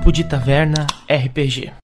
[0.00, 1.79] Papo de Taverna RPG.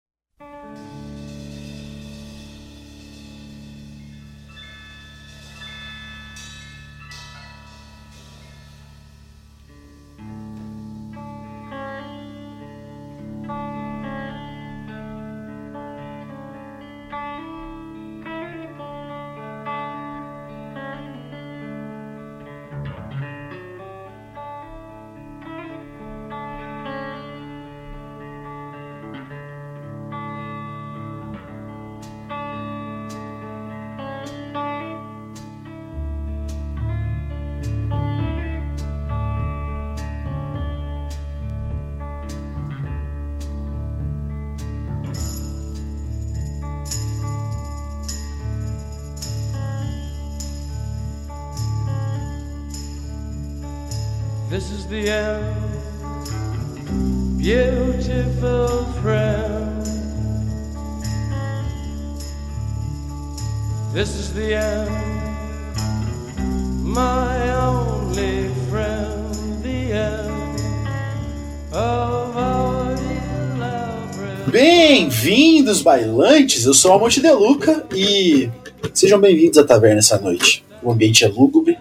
[74.58, 76.64] Bem-vindos, bailantes!
[76.64, 78.50] Eu sou a Monte de Luca e
[78.94, 80.64] sejam bem-vindos à taverna essa noite.
[80.82, 81.76] O ambiente é lúgubre,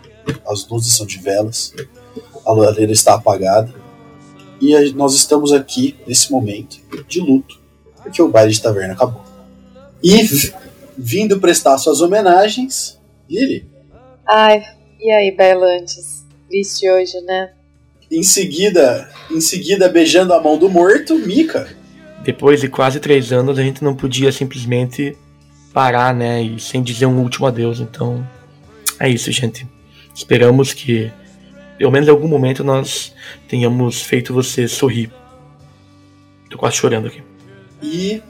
[0.46, 1.74] as luzes são de velas,
[2.46, 3.74] a lareira está apagada
[4.60, 7.62] e nós estamos aqui nesse momento de luto,
[8.04, 9.24] porque o baile de taverna acabou.
[10.04, 10.28] E
[10.98, 13.66] vindo prestar suas homenagens, Lili.
[14.28, 14.62] Ai,
[15.00, 16.26] e aí, Bailantes?
[16.50, 17.54] Triste hoje, né?
[18.12, 21.85] Em seguida, em seguida beijando a mão do morto, Mika.
[22.26, 25.16] Depois de quase três anos, a gente não podia simplesmente
[25.72, 26.42] parar, né?
[26.42, 27.80] E sem dizer um último adeus.
[27.80, 28.28] Então,
[29.00, 29.68] é isso, gente.
[30.14, 31.12] Esperamos que,
[31.78, 33.14] pelo menos em algum momento, nós
[33.48, 35.12] tenhamos feito você sorrir.
[36.50, 37.22] Tô quase chorando aqui.
[37.84, 38.24] E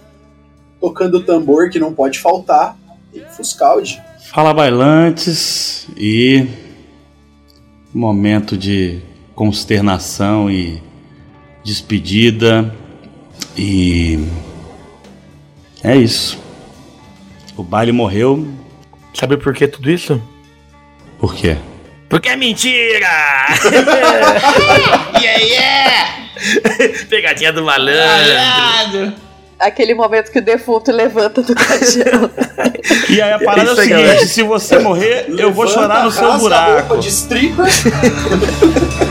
[0.82, 2.78] tocando o tambor que não pode faltar,
[3.38, 4.02] Fuscaldi.
[4.30, 6.46] Fala bailantes e
[7.94, 9.00] momento de
[9.34, 10.84] consternação e
[11.64, 12.76] despedida
[13.58, 14.20] e
[15.84, 16.40] é isso.
[17.58, 18.48] O baile morreu.
[19.14, 20.22] Sabe por que tudo isso?
[21.20, 21.58] Por quê?
[22.10, 23.08] Porque é mentira!
[25.22, 26.28] Yeah, yeah!
[27.10, 29.14] Pegadinha do malandro.
[29.58, 32.30] Aquele momento que o defunto levanta do caixão.
[33.10, 34.28] E aí a parada é, Isso o aí, seguinte, galera.
[34.28, 36.88] se você morrer, eu vou Levanta, chorar no seu rasga a buraco.
[36.90, 37.10] roupa de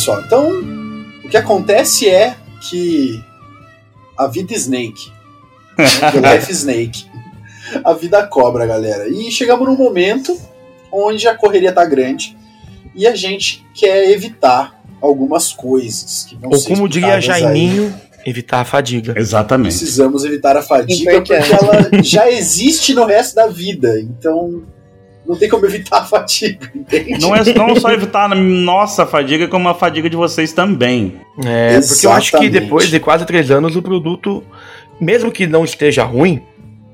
[0.00, 0.48] pessoal, então
[1.22, 2.34] o que acontece é
[2.70, 3.22] que
[4.16, 5.12] a vida Snake,
[5.76, 7.04] the life Snake,
[7.84, 9.08] a vida cobra, galera.
[9.08, 10.34] E chegamos num momento
[10.90, 12.34] onde a correria tá grande
[12.94, 17.20] e a gente quer evitar algumas coisas que vão Ou ser como diria.
[17.20, 17.94] Jaininho,
[18.24, 19.12] evitar a fadiga.
[19.18, 19.76] Exatamente.
[19.76, 24.00] Precisamos evitar a fadiga porque ela já existe no resto da vida.
[24.00, 24.62] Então
[25.26, 27.18] não tem como evitar a fadiga, entende?
[27.20, 31.20] Não é não só evitar a nossa fadiga, como a fadiga de vocês também.
[31.44, 32.60] É, porque eu acho que Exatamente.
[32.60, 34.42] depois de quase três anos o produto,
[35.00, 36.42] mesmo que não esteja ruim,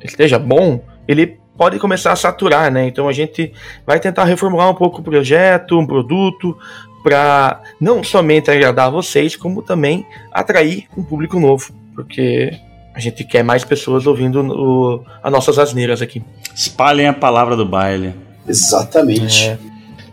[0.03, 2.87] esteja bom, ele pode começar a saturar, né?
[2.87, 3.53] Então a gente
[3.87, 6.57] vai tentar reformular um pouco o projeto, um produto,
[7.03, 12.53] para não somente agradar vocês, como também atrair um público novo, porque
[12.97, 16.23] a gente quer mais pessoas ouvindo o, as nossas asneiras aqui.
[16.55, 18.15] Espalhem a palavra do baile.
[18.49, 19.49] Exatamente.
[19.51, 19.59] É.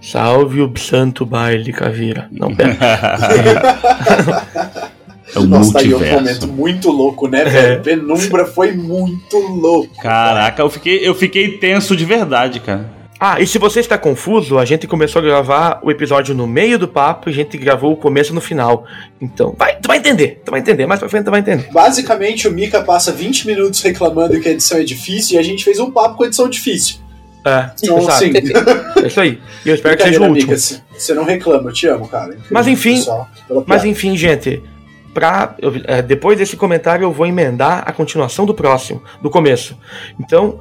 [0.01, 2.27] Salve o santo baile, Cavira.
[2.30, 2.75] Não, pera.
[5.35, 6.21] É o Nossa, tá aí um multiverso.
[6.21, 7.45] momento muito louco, né, É.
[7.45, 7.81] velho?
[7.81, 9.95] Penumbra foi muito louco.
[10.00, 12.86] Caraca, eu fiquei, eu fiquei tenso de verdade, cara.
[13.25, 16.78] Ah, e se você está confuso, a gente começou a gravar o episódio no meio
[16.78, 18.86] do papo e a gente gravou o começo no final.
[19.22, 21.70] Então, vai, tu vai entender, tu vai entender, mais pra frente tu vai entender.
[21.72, 25.64] Basicamente, o Mika passa 20 minutos reclamando que a edição é difícil e a gente
[25.64, 26.98] fez um papo com a edição difícil.
[27.46, 28.12] É, Então, exato.
[28.25, 28.34] assim,
[29.04, 29.40] É isso aí.
[29.66, 30.52] E eu espero que seja o último.
[30.52, 32.38] amiga, c- Você não reclama, eu te amo, cara.
[32.52, 33.02] Mas, enfim,
[33.48, 34.62] pela Mas enfim, gente,
[35.14, 39.78] pra, eu- é, depois desse comentário eu vou emendar a continuação do próximo, do começo.
[40.20, 40.60] Então,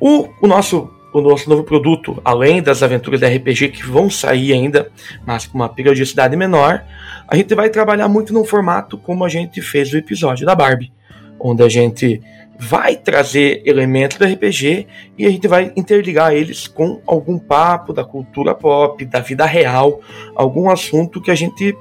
[0.00, 4.52] o, o nosso o nosso novo produto, além das aventuras da RPG que vão sair
[4.52, 4.90] ainda,
[5.26, 6.84] mas com uma periodicidade menor,
[7.28, 10.92] a gente vai trabalhar muito num formato como a gente fez o episódio da Barbie,
[11.38, 12.20] onde a gente
[12.58, 14.86] vai trazer elementos do RPG
[15.18, 20.00] e a gente vai interligar eles com algum papo da cultura pop, da vida real,
[20.34, 21.76] algum assunto que a gente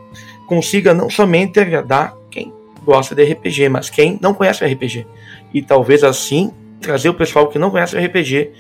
[0.48, 2.51] consiga não somente agradar quem
[2.84, 5.06] gosta de RPG, mas quem não conhece o RPG.
[5.54, 6.51] E talvez assim
[6.81, 8.51] trazer o pessoal que não conhece o RPG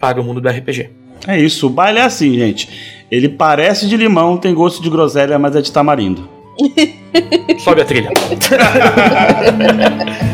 [0.00, 0.90] para o mundo do RPG.
[1.28, 2.68] É isso, o baile é assim, gente.
[3.10, 6.26] Ele parece de limão, tem gosto de groselha, mas é de tamarindo.
[7.60, 8.10] Sobe a trilha.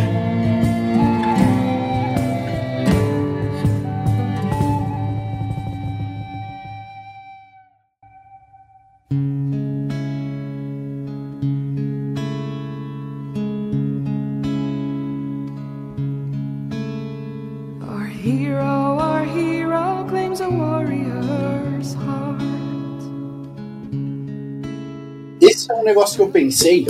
[25.87, 26.87] negócio que eu pensei.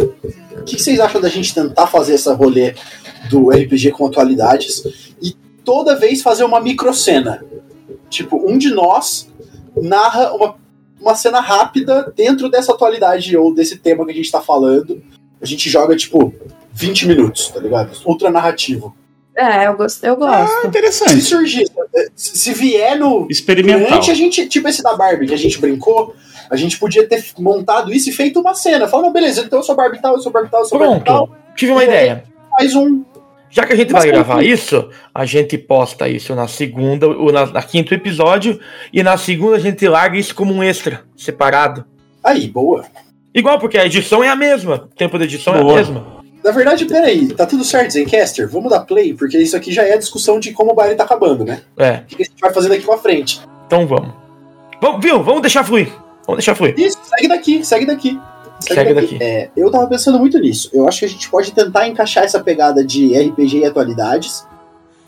[0.58, 2.74] O que vocês acham da gente tentar fazer essa rolê
[3.30, 4.82] do RPG com atualidades
[5.22, 5.32] e
[5.64, 7.44] toda vez fazer uma microcena?
[8.10, 9.28] Tipo, um de nós
[9.76, 10.56] narra uma,
[11.00, 15.02] uma cena rápida dentro dessa atualidade ou desse tema que a gente tá falando.
[15.40, 16.32] A gente joga, tipo,
[16.72, 17.90] 20 minutos, tá ligado?
[18.04, 18.96] Ultra narrativo.
[19.36, 20.02] É, eu gosto.
[20.02, 20.60] Eu Ah, gosto.
[20.62, 21.20] Se interessante.
[21.20, 21.65] surgir,
[22.14, 23.80] se vier no, Experimental.
[23.88, 26.14] Durante a gente, tipo esse da Barbie que a gente brincou,
[26.50, 28.86] a gente podia ter montado isso e feito uma cena.
[28.86, 31.04] Fala, não, beleza, então eu sou Barbie tal, eu sou Barbie tal, eu sou Barbie
[31.04, 31.26] tal.
[31.28, 32.24] Pronto, tive uma ideia.
[32.50, 33.04] Faz um.
[33.48, 37.06] Já que a gente Mas vai gravar que- isso, a gente posta isso na segunda,
[37.06, 38.60] ou na, na quinto episódio,
[38.92, 41.84] e na segunda a gente larga isso como um extra, separado.
[42.22, 42.84] Aí, boa.
[43.34, 45.72] Igual, porque a edição é a mesma, o tempo da edição é Boa.
[45.72, 46.15] a mesma.
[46.46, 48.48] Na verdade, peraí, tá tudo certo, Zencaster?
[48.48, 51.02] Vamos dar play, porque isso aqui já é a discussão de como o baile tá
[51.02, 51.62] acabando, né?
[51.76, 53.40] É, O que a gente vai fazer daqui pra frente.
[53.66, 54.12] então vamos.
[54.80, 55.20] Vamos, viu?
[55.24, 55.88] Vamos deixar fluir.
[56.24, 56.78] Vamos deixar fluir.
[56.78, 58.20] Isso, segue daqui, segue daqui.
[58.60, 59.18] Segue daqui.
[59.20, 60.70] É, eu tava pensando muito nisso.
[60.72, 64.46] Eu acho que a gente pode tentar encaixar essa pegada de RPG e atualidades,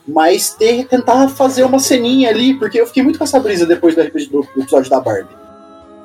[0.08, 3.94] mas ter, tentar fazer uma ceninha ali, porque eu fiquei muito com essa brisa depois
[3.94, 5.36] do RPG do episódio da Barbie.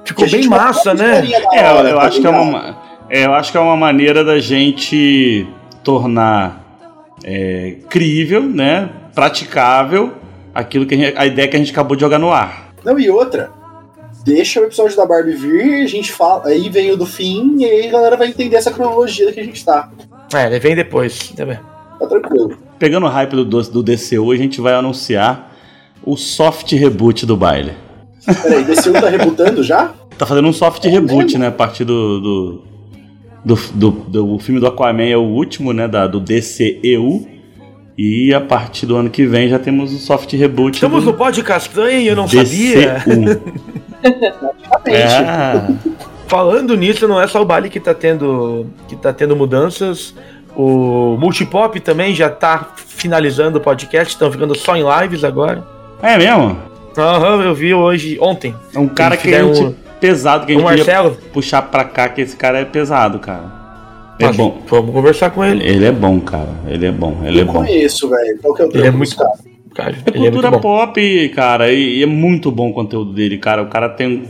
[0.05, 1.23] Ficou bem massa, né?
[1.53, 2.77] É, eu, hora, eu tá acho que é uma,
[3.13, 5.45] é, eu acho que é uma maneira da gente
[5.83, 6.77] tornar
[7.23, 10.13] é, crível, né, praticável
[10.53, 12.73] aquilo que a, gente- a ideia que a gente acabou de jogar no ar.
[12.83, 13.51] Não, e outra.
[14.25, 17.65] Deixa o episódio da Barbie vir, a gente fala, aí vem o do fim, e
[17.65, 19.89] aí a galera vai entender essa cronologia que a gente tá.
[20.33, 21.29] É, ele vem depois.
[21.35, 21.59] tá bem.
[21.99, 22.57] Tá tranquilo.
[22.79, 25.53] Pegando o hype do, do, DCU, a gente vai anunciar
[26.03, 27.73] o soft reboot do baile.
[28.41, 29.93] Peraí, DCU tá rebutando já?
[30.17, 31.47] Tá fazendo um soft reboot, né?
[31.47, 32.19] A partir do.
[32.19, 32.72] do,
[33.45, 35.87] do, do- do- o filme do Aquaman é o último, né?
[35.87, 37.27] Da, do DCEU.
[37.97, 40.73] E a partir do ano que vem já temos o soft reboot.
[40.75, 42.95] Estamos no Pod Castanha e eu não sabia.
[42.99, 43.03] DCU.
[43.03, 43.41] Praticamente.
[44.85, 45.71] É.
[46.27, 50.13] Falando nisso, não é só o Bali que tá tendo, que tá tendo mudanças.
[50.55, 55.63] O Multipop também já tá finalizando o podcast, estão ficando só em lives agora.
[56.01, 56.57] É mesmo?
[56.97, 58.53] Aham, eu vi hoje, ontem.
[58.73, 59.49] É um cara que a gente.
[59.53, 59.75] fizeram
[60.07, 61.17] pesado, que a O gente podia Marcelo.
[61.31, 63.63] puxar pra cá, que esse cara é pesado, cara.
[64.19, 64.61] É Mas bom.
[64.67, 65.63] Vamos conversar com ele.
[65.65, 66.49] Ele é bom, cara.
[66.67, 67.21] Ele é bom.
[67.23, 67.53] Ele é Eu bom.
[67.53, 68.37] conheço, velho.
[68.41, 69.39] Qual que é o Ele é muito dos caras?
[69.73, 70.59] Cara, É é cultura bom.
[70.59, 73.63] pop, cara, e, e é muito bom o conteúdo dele, cara.
[73.63, 74.23] O cara tem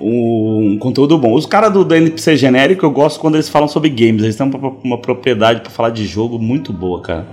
[0.00, 1.32] um, um conteúdo bom.
[1.34, 4.22] Os caras do, do NPC genérico eu gosto quando eles falam sobre games.
[4.22, 7.26] Eles têm uma, uma propriedade pra falar de jogo muito boa, cara.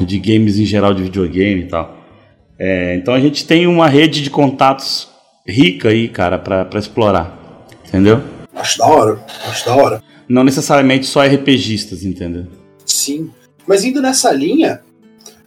[0.00, 1.96] De games em geral, de videogame e tal.
[2.58, 5.08] É, então a gente tem uma rede de contatos
[5.48, 7.36] rica aí, cara, pra, pra explorar.
[7.86, 8.20] Entendeu?
[8.54, 9.24] Acho da hora.
[9.48, 10.02] Acho da hora.
[10.28, 12.46] Não necessariamente só RPGistas, entendeu?
[12.84, 13.30] Sim.
[13.66, 14.80] Mas indo nessa linha.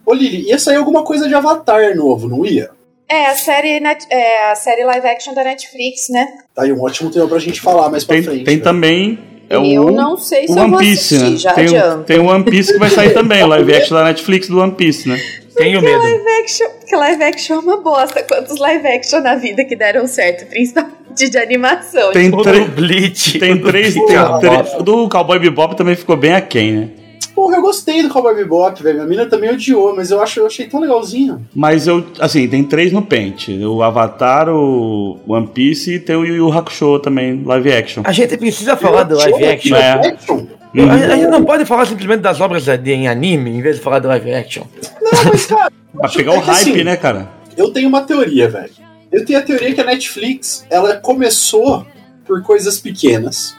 [0.04, 2.70] Ô Lili, ia sair alguma coisa de Avatar novo, não ia?
[3.08, 6.26] É, a série, net- é, a série live action da Netflix, né?
[6.54, 8.44] Tá aí um ótimo tema pra gente falar mais pra Tem, frente.
[8.44, 8.62] tem né?
[8.62, 9.18] também.
[9.50, 11.36] É eu o, não sei se o eu One vou Piece, assistir, né?
[11.36, 12.04] já tem, adianto.
[12.04, 14.72] tem o One Piece que vai sair também, o live action da Netflix do One
[14.72, 15.20] Piece, né?
[15.56, 16.02] Tenho medo.
[16.02, 18.22] Live action, porque live action é uma bosta.
[18.22, 22.12] Quantos live action na vida que deram certo, principalmente de animação.
[22.12, 22.30] Tem,
[22.74, 23.38] Bleach.
[23.38, 23.94] tem três.
[23.94, 24.78] Bleach Tem, é bosta.
[24.78, 26.88] o do Cowboy Bebop também ficou bem aquém, né?
[27.34, 28.96] Porra, eu gostei do Cowboy Bebop, velho.
[28.96, 31.46] Minha mina também odiou, mas eu, acho, eu achei tão legalzinho.
[31.54, 36.24] Mas eu, assim, tem três no pente: o Avatar, o One Piece e tem o
[36.24, 38.02] Yu Yu Hakusho também, live action.
[38.04, 39.76] A gente precisa falar do live action.
[39.76, 40.16] É.
[40.74, 40.90] Uhum.
[40.90, 43.82] A, a gente não pode falar simplesmente das obras de- em anime em vez de
[43.82, 44.64] falar do live action.
[45.00, 45.70] Não, mas cara.
[45.94, 47.28] Pra pegar o é hype, assim, né, cara?
[47.56, 48.70] Eu tenho uma teoria, velho.
[49.10, 51.86] Eu tenho a teoria que a Netflix, ela começou
[52.24, 53.54] por coisas pequenas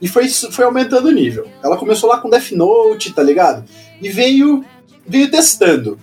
[0.00, 1.48] e foi, foi aumentando o nível.
[1.62, 3.64] Ela começou lá com Death Note, tá ligado?
[4.00, 4.64] E veio,
[5.06, 5.98] veio testando.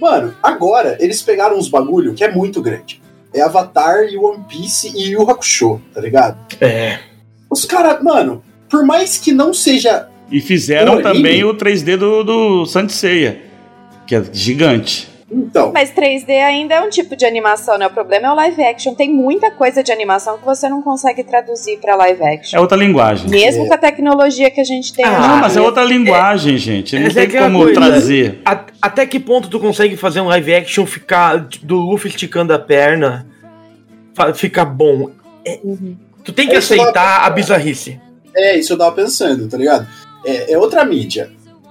[0.00, 3.02] Mano, agora eles pegaram uns bagulho que é muito grande.
[3.34, 6.38] É Avatar e One Piece e Yu Hakusho, tá ligado?
[6.60, 6.98] É.
[7.50, 8.42] Os caras, mano,
[8.72, 13.38] por mais que não seja E fizeram também o 3D do, do Saint Seiya,
[14.06, 15.12] que é gigante.
[15.30, 17.86] Então, Mas 3D ainda é um tipo de animação, né?
[17.86, 18.94] O problema é o live action.
[18.94, 22.58] Tem muita coisa de animação que você não consegue traduzir pra live action.
[22.58, 23.30] É outra linguagem.
[23.30, 25.28] Mesmo com a tecnologia que a gente tem Ah, hoje.
[25.28, 26.98] Não, mas é outra linguagem, gente.
[26.98, 27.80] Não Essa é tem aquela como coisa.
[27.80, 28.40] trazer.
[28.44, 32.58] A- até que ponto tu consegue fazer um live action ficar do Luffy esticando a
[32.58, 33.26] perna
[34.34, 35.10] ficar bom?
[35.46, 35.96] É- Uhum.
[36.22, 37.98] tu tem que É aceitar a bizarrice.
[38.36, 39.86] É isso eu tava pensando, tá ligado?
[40.24, 41.30] É, é outra mídia.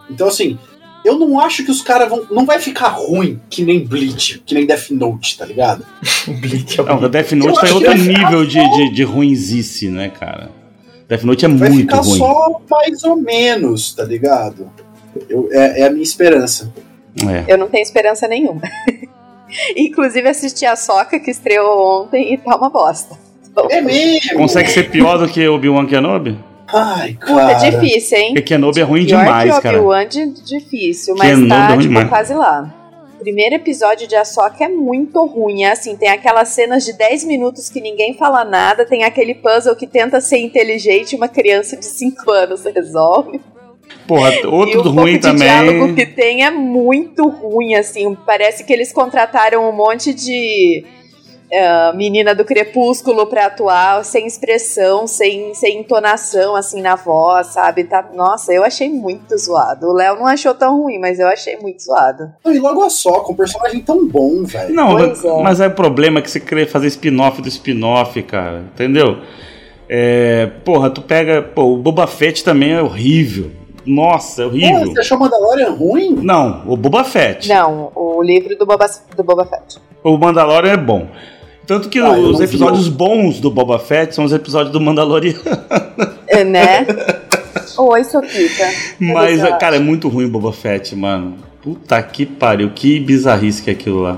[0.10, 0.58] Então, assim,
[1.06, 2.26] eu não acho que os caras vão.
[2.30, 5.86] Não vai ficar ruim que nem Bleach, que nem Death Note, tá ligado?
[6.28, 7.10] Bleach é Não, o horrível.
[7.10, 10.50] Death Eu Note tá em outro vai ficar nível de, de, de ruinzice, né, cara?
[11.08, 12.18] Death Note é Vai muito ficar ruim.
[12.20, 14.70] só mais ou menos, tá ligado?
[15.30, 16.72] Eu- é, é a minha esperança.
[17.28, 17.54] É.
[17.54, 18.62] Eu não tenho esperança nenhuma.
[19.76, 23.18] Inclusive assisti a Soca que estreou ontem e tá uma bosta.
[23.70, 24.38] É mesmo?
[24.38, 26.38] Consegue ser pior do que Obi-Wan Kenobi?
[26.74, 27.52] Ai, Puta, cara.
[27.52, 28.28] é difícil, hein?
[28.30, 29.78] Porque Kenobi é ruim Pior demais, que cara.
[29.78, 30.06] Obi-Wan
[30.44, 32.10] difícil, mas Kenobi é tá ruim tipo, demais.
[32.10, 32.76] quase lá.
[33.20, 37.70] Primeiro episódio de Ahsoka é muito ruim, é assim, tem aquelas cenas de 10 minutos
[37.70, 41.86] que ninguém fala nada, tem aquele puzzle que tenta ser inteligente e uma criança de
[41.86, 43.40] 5 anos resolve.
[44.08, 45.96] Porra, e outro o ruim pouco de diálogo também.
[45.96, 50.84] que tem é muito ruim, assim, parece que eles contrataram um monte de
[51.54, 57.84] ah, menina do crepúsculo pra atuar sem expressão, sem, sem entonação, assim, na voz, sabe?
[57.84, 59.88] Tá, nossa, eu achei muito zoado.
[59.88, 62.32] O Léo não achou tão ruim, mas eu achei muito zoado.
[62.46, 64.74] E logo a só, com um personagem tão bom, velho.
[64.74, 65.42] Não, Pois é.
[65.42, 68.60] mas é o problema que você querer fazer spin-off do spin-off, cara.
[68.74, 69.18] Entendeu?
[69.90, 71.42] É, porra, tu pega.
[71.42, 73.52] Pô, o Boba Fett também é horrível.
[73.86, 74.86] Nossa, é Pô, horrível.
[74.94, 76.16] você achou Mandalorian ruim?
[76.22, 77.50] Não, o Boba Fett.
[77.50, 78.86] Não, o livro do Boba,
[79.18, 79.80] do Boba Fett.
[80.04, 81.08] O Mandalorian é bom.
[81.66, 85.36] Tanto que Ah, os episódios bons do Boba Fett são os episódios do Mandalorian.
[86.28, 86.86] É, né?
[87.78, 88.70] Oi, Sokita.
[89.00, 91.36] Mas, cara, é muito ruim o Boba Fett, mano.
[91.62, 94.18] Puta que pariu, que bizarrice que é aquilo lá.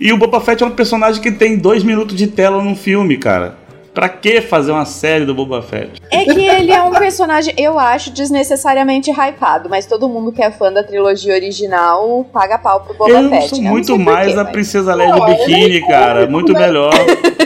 [0.00, 3.16] E o Boba Fett é um personagem que tem dois minutos de tela num filme,
[3.16, 3.56] cara.
[3.94, 6.02] Pra que fazer uma série do Boba Fett?
[6.10, 10.50] É que ele é um personagem, eu acho, desnecessariamente hypado, mas todo mundo que é
[10.50, 13.48] fã da trilogia original paga pau pro Boba Eu Fett.
[13.50, 13.64] sou né?
[13.64, 16.26] Não muito mais quê, a mas- Princesa Leia de é biquíni, cara.
[16.26, 16.58] Muito né?
[16.66, 16.92] melhor.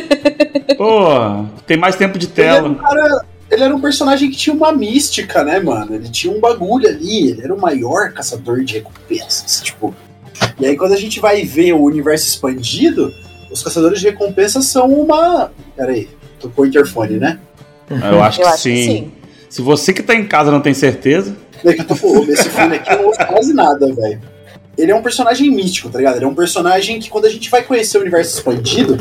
[0.79, 2.89] Pô, tem mais tempo de Ele era, um tela.
[2.89, 5.95] cara, ele era um personagem que tinha uma mística, né, mano?
[5.95, 9.95] Ele tinha um bagulho ali, ele era o maior caçador de recompensas, tipo.
[10.59, 13.11] E aí quando a gente vai ver o universo expandido,
[13.51, 15.51] os caçadores de recompensas são uma.
[15.77, 17.39] Pera aí, tocou o interfone, né?
[17.91, 18.75] Eu acho, Eu que, acho sim.
[18.75, 19.13] que sim.
[19.49, 22.49] Se você que tá em casa não tem certeza, É que eu tô com esse
[22.51, 24.21] fone aqui, eu não ouço quase nada, velho.
[24.77, 26.17] Ele é um personagem místico, tá ligado?
[26.17, 28.97] Ele é um personagem que quando a gente vai conhecer o universo expandido,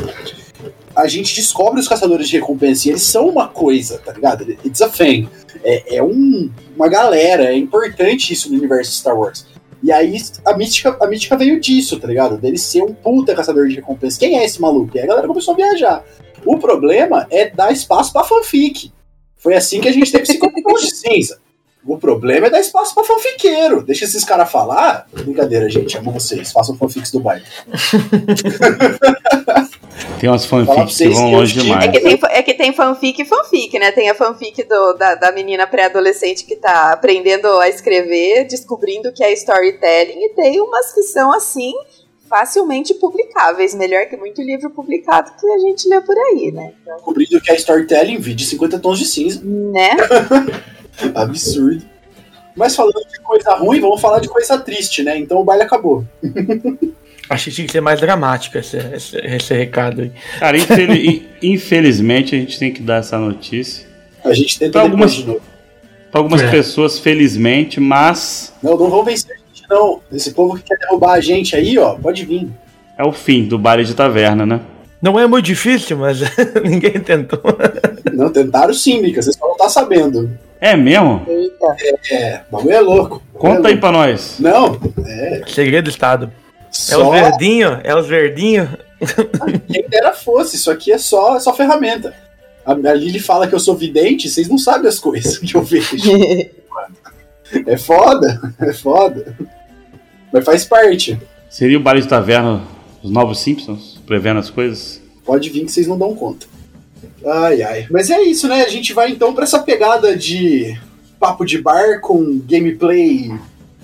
[0.96, 4.50] a gente descobre os caçadores de recompensa e eles são uma coisa, tá ligado?
[4.64, 5.28] It's a thing.
[5.62, 9.46] É, é um, uma galera, é importante isso no universo Star Wars.
[9.82, 12.36] E aí a mística, a mística veio disso, tá ligado?
[12.36, 14.18] Dele ser um puta caçador de recompensa.
[14.18, 14.96] Quem é esse maluco?
[14.96, 16.04] E aí a galera começou a viajar.
[16.44, 18.92] O problema é dar espaço pra fanfic.
[19.36, 21.40] Foi assim que a gente teve 50 tons de cinza.
[21.86, 23.82] O problema é dar espaço pra fanfiqueiro.
[23.82, 25.06] Deixa esses caras falar.
[25.12, 25.96] Brincadeira, gente.
[25.96, 26.52] Amo vocês.
[26.52, 27.44] Façam fanfics do bairro.
[30.20, 31.84] tem umas fanfics que vão que longe tive- demais.
[31.84, 33.92] É que, tem, é que tem fanfic e fanfic, né?
[33.92, 39.22] Tem a fanfic do- da, da menina pré-adolescente que tá aprendendo a escrever, descobrindo que
[39.24, 41.72] é storytelling, e tem umas que são assim,
[42.28, 43.74] facilmente publicáveis.
[43.74, 46.72] Melhor que muito livro publicado que a gente lê por aí, né?
[46.82, 49.40] Então, Cobrindo que é storytelling, vídeo 50 tons de cinza.
[49.42, 49.96] né?
[51.14, 51.82] Absurdo.
[52.56, 55.16] Mas falando de coisa ruim, vamos falar de coisa triste, né?
[55.18, 56.04] Então o baile acabou.
[57.30, 60.12] Acho que tinha que ser mais dramática esse, esse, esse recado aí.
[60.38, 63.86] Cara, infeli- infelizmente a gente tem que dar essa notícia.
[64.24, 65.40] A gente tenta Pra algumas- de novo.
[66.10, 66.50] Para algumas É.
[66.50, 70.00] pessoas, felizmente, mas Não, não vão vencer a gente, não.
[70.10, 72.48] Esse povo que quer derrubar a gente aí, ó, pode vir.
[72.96, 74.60] é o fim do baile de taverna, né?
[75.02, 76.18] Não é muito difícil, mas
[76.64, 77.40] ninguém tentou.
[78.14, 79.20] Não, tentaram sim, Mica.
[79.20, 80.30] Vocês só não tá sabendo.
[80.60, 81.24] É mesmo?
[81.28, 81.76] Eita.
[82.10, 83.22] É, o bagulho é louco.
[83.34, 84.38] Conta é aí pra nós.
[84.40, 84.92] louco.
[84.96, 85.42] Não, é.
[85.46, 86.32] Segredo do Estado.
[86.62, 88.68] É Só os verdinhos, é os verdinhos.
[89.70, 90.56] quem dera fosse.
[90.56, 92.14] Isso aqui é só, é só ferramenta.
[92.66, 95.62] A, a Lili fala que eu sou vidente, vocês não sabem as coisas que eu
[95.62, 95.96] vejo.
[97.66, 99.34] É foda, é foda.
[100.30, 101.18] Mas faz parte.
[101.48, 102.62] Seria o baile de taverna
[103.02, 105.00] Os novos Simpsons, prevendo as coisas.
[105.24, 106.46] Pode vir que vocês não dão conta.
[107.26, 107.86] Ai, ai.
[107.90, 108.62] Mas é isso, né?
[108.62, 110.76] A gente vai então pra essa pegada de
[111.18, 113.30] papo de bar com gameplay.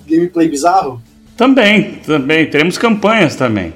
[0.07, 1.01] gameplay bizarro.
[1.37, 2.45] Também, também.
[2.49, 3.73] Teremos campanhas também.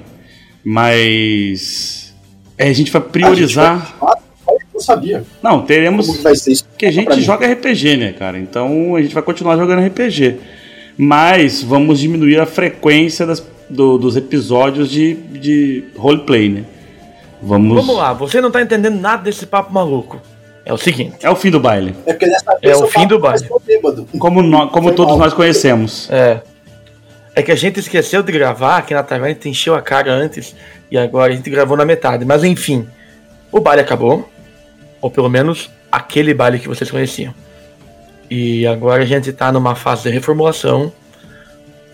[0.64, 2.14] Mas.
[2.56, 3.74] é, a gente vai priorizar.
[3.74, 4.20] A gente vai- Ah,
[4.74, 5.24] Eu sabia.
[5.42, 6.06] Não, teremos.
[6.06, 6.64] Como que vai ser isso?
[6.64, 8.38] Porque a gente joga RPG, né, cara?
[8.38, 10.36] Então a gente vai continuar jogando RPG.
[10.96, 16.64] Mas vamos diminuir a frequência das- do- dos episódios de, de roleplay, né?
[17.42, 17.76] Vamos.
[17.76, 20.20] Vamos lá, você não tá entendendo nada desse papo maluco.
[20.64, 21.16] É o seguinte.
[21.22, 21.96] É o fim do baile.
[22.06, 23.48] É porque dessa É o fim do baile.
[24.18, 25.24] Como, nó- como todos mal.
[25.24, 26.08] nós conhecemos.
[26.10, 26.42] É.
[27.34, 30.12] É que a gente esqueceu de gravar, que na taverna a gente encheu a cara
[30.12, 30.54] antes
[30.90, 32.24] e agora a gente gravou na metade.
[32.24, 32.86] Mas enfim,
[33.50, 34.28] o baile acabou.
[35.00, 37.32] Ou pelo menos aquele baile que vocês conheciam.
[38.30, 40.92] E agora a gente tá numa fase de reformulação.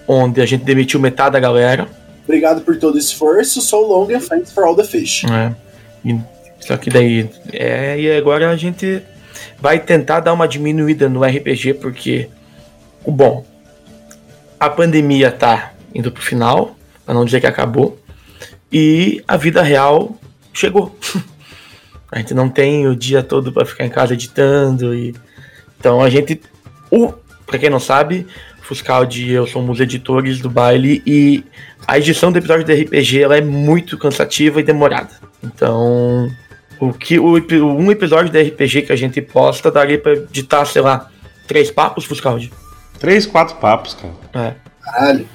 [0.09, 1.87] Onde a gente demitiu metade da galera.
[2.27, 3.61] Obrigado por todo o esforço.
[3.61, 5.23] So long and thanks for all the fish.
[5.25, 5.55] né?
[6.05, 6.19] E,
[6.61, 7.31] só que daí.
[7.53, 9.03] É, e agora a gente
[9.59, 12.29] vai tentar dar uma diminuída no RPG, porque.
[13.07, 13.47] Bom,
[14.59, 17.99] a pandemia tá indo pro final, pra não dizer que acabou.
[18.73, 20.19] E a vida real
[20.53, 20.97] chegou.
[22.11, 25.13] A gente não tem o dia todo pra ficar em casa editando e
[25.79, 26.41] então a gente
[26.91, 27.13] o
[27.45, 28.27] para quem não sabe,
[28.67, 31.45] Fuscaldi e eu somos editores do baile e
[31.87, 35.11] a edição do episódio de RPG ela é muito cansativa e demorada.
[35.43, 36.29] Então,
[36.81, 40.83] o que o, um episódio de RPG que a gente posta daria pra editar, sei
[40.83, 41.09] lá,
[41.47, 42.53] três papos Fuscaldi.
[42.99, 44.49] Três, quatro papos, cara.
[44.49, 44.55] É.
[44.83, 45.29] Caralho.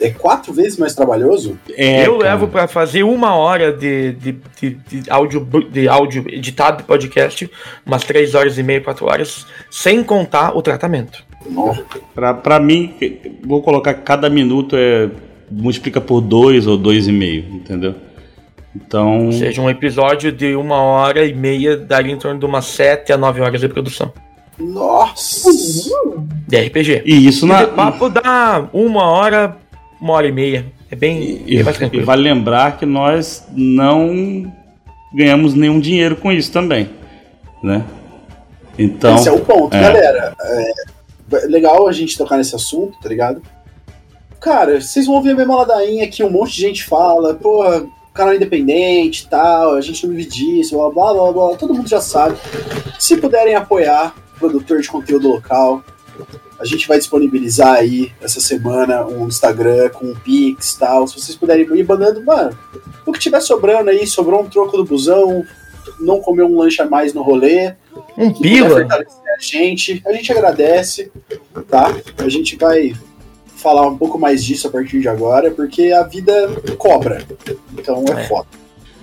[0.00, 1.58] É quatro vezes mais trabalhoso?
[1.76, 2.30] É, eu cara.
[2.30, 7.50] levo pra fazer uma hora de, de, de, de áudio, de áudio editado de podcast,
[7.84, 11.26] umas três horas e meia, quatro horas, sem contar o tratamento.
[11.48, 11.84] Nossa.
[12.14, 12.94] Pra, pra mim,
[13.44, 15.08] vou colocar que cada minuto é.
[15.50, 17.94] multiplica por dois ou dois e meio, entendeu?
[18.74, 19.26] Então.
[19.26, 23.12] Ou seja, um episódio de uma hora e meia daria em torno de umas sete
[23.12, 24.12] a nove horas de produção.
[24.58, 25.50] Nossa.
[26.46, 27.02] De RPG.
[27.06, 27.64] E isso E na.
[27.64, 29.56] de papo dá uma hora,
[30.00, 30.66] uma hora e meia.
[30.90, 31.56] É bem, E,
[31.92, 34.50] e vale lembrar que nós não
[35.14, 36.88] ganhamos nenhum dinheiro com isso também,
[37.62, 37.84] né?
[38.78, 39.80] Então, Esse é o ponto, é.
[39.80, 40.34] galera.
[40.40, 40.72] É
[41.44, 43.42] legal a gente tocar nesse assunto, tá ligado?
[44.40, 48.34] Cara, vocês vão ouvir a mesma ladainha que um monte de gente fala, porra, canal
[48.34, 52.00] independente e tal, a gente não vive disso, blá blá blá blá, todo mundo já
[52.00, 52.36] sabe.
[52.98, 55.82] Se puderem apoiar o produtor de conteúdo local,
[56.58, 61.06] a gente vai disponibilizar aí essa semana um Instagram com um Pix e tal.
[61.06, 62.58] Se vocês puderem ir mandando, mano,
[63.06, 65.44] o que tiver sobrando aí, sobrou um troco do busão,
[66.00, 67.74] não comeu um lanche a mais no rolê,
[68.16, 68.86] Um pila.
[68.90, 71.10] a gente, a gente agradece,
[71.68, 71.94] tá?
[72.18, 72.94] A gente vai
[73.56, 76.32] falar um pouco mais disso a partir de agora, porque a vida
[76.76, 77.22] cobra.
[77.76, 78.24] Então é, É.
[78.24, 78.46] foda.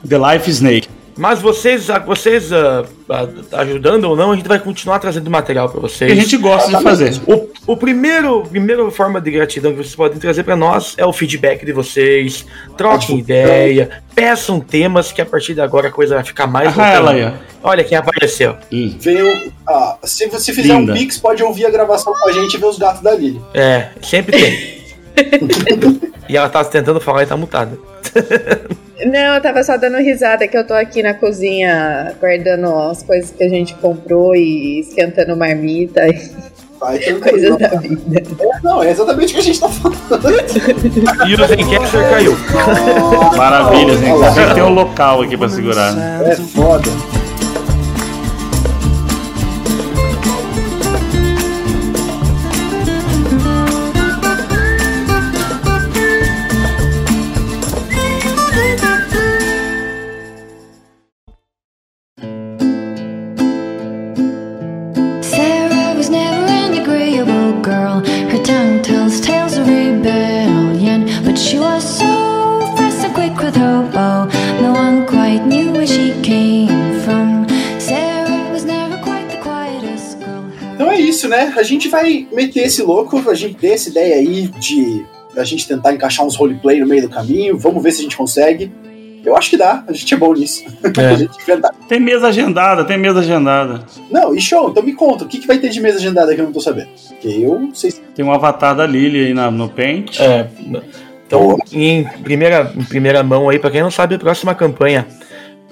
[0.08, 0.88] The Life Snake.
[1.18, 2.84] Mas vocês, vocês ah,
[3.54, 6.12] ajudando ou não, a gente vai continuar trazendo material pra Que vocês.
[6.12, 7.14] a gente gosta de fazer.
[7.26, 11.14] O, o primeiro, primeira forma de gratidão que vocês podem trazer pra nós é o
[11.14, 12.46] feedback de vocês.
[12.78, 16.78] Troquem ideia, peçam temas que a partir de agora a coisa vai ficar mais.
[16.78, 17.34] Ah, ela aí.
[17.64, 18.58] Olha quem apareceu.
[18.70, 20.92] Ih, Venham, ah, se você fizer Linda.
[20.92, 23.42] um pix, pode ouvir a gravação com a gente e ver os gatos da Lili.
[23.54, 24.76] É, sempre tem.
[26.28, 27.78] e ela tá tentando falar e tá mutada.
[29.04, 33.32] Não, eu tava só dando risada que eu tô aqui na cozinha guardando as coisas
[33.32, 36.32] que a gente comprou e esquentando marmita e
[36.80, 38.24] Vai coisas da vida.
[38.64, 40.00] Não, é exatamente o que a gente tá falando.
[41.28, 42.38] E o Zencaster caiu.
[43.38, 44.54] maravilha, gente.
[44.54, 45.96] Tem um local aqui pra segurar.
[46.24, 46.90] É foda.
[82.06, 86.26] Vai meter esse louco, a gente tem essa ideia aí de a gente tentar encaixar
[86.26, 87.58] uns roleplay no meio do caminho.
[87.58, 88.72] Vamos ver se a gente consegue.
[89.24, 90.64] Eu acho que dá, a gente é bom nisso.
[90.84, 91.06] É.
[91.10, 91.74] a gente inventa.
[91.90, 93.84] Tem mesa agendada, tem mesa agendada.
[94.12, 96.40] Não, e show, então me conta, o que, que vai ter de mesa agendada que
[96.40, 96.90] eu não tô sabendo?
[97.10, 98.02] Porque eu não sei se.
[98.16, 100.20] Tem um avatar da Lily aí na- no Paint.
[100.20, 100.48] É,
[101.26, 105.08] então, em primeira, em primeira mão aí, pra quem não sabe, a próxima campanha.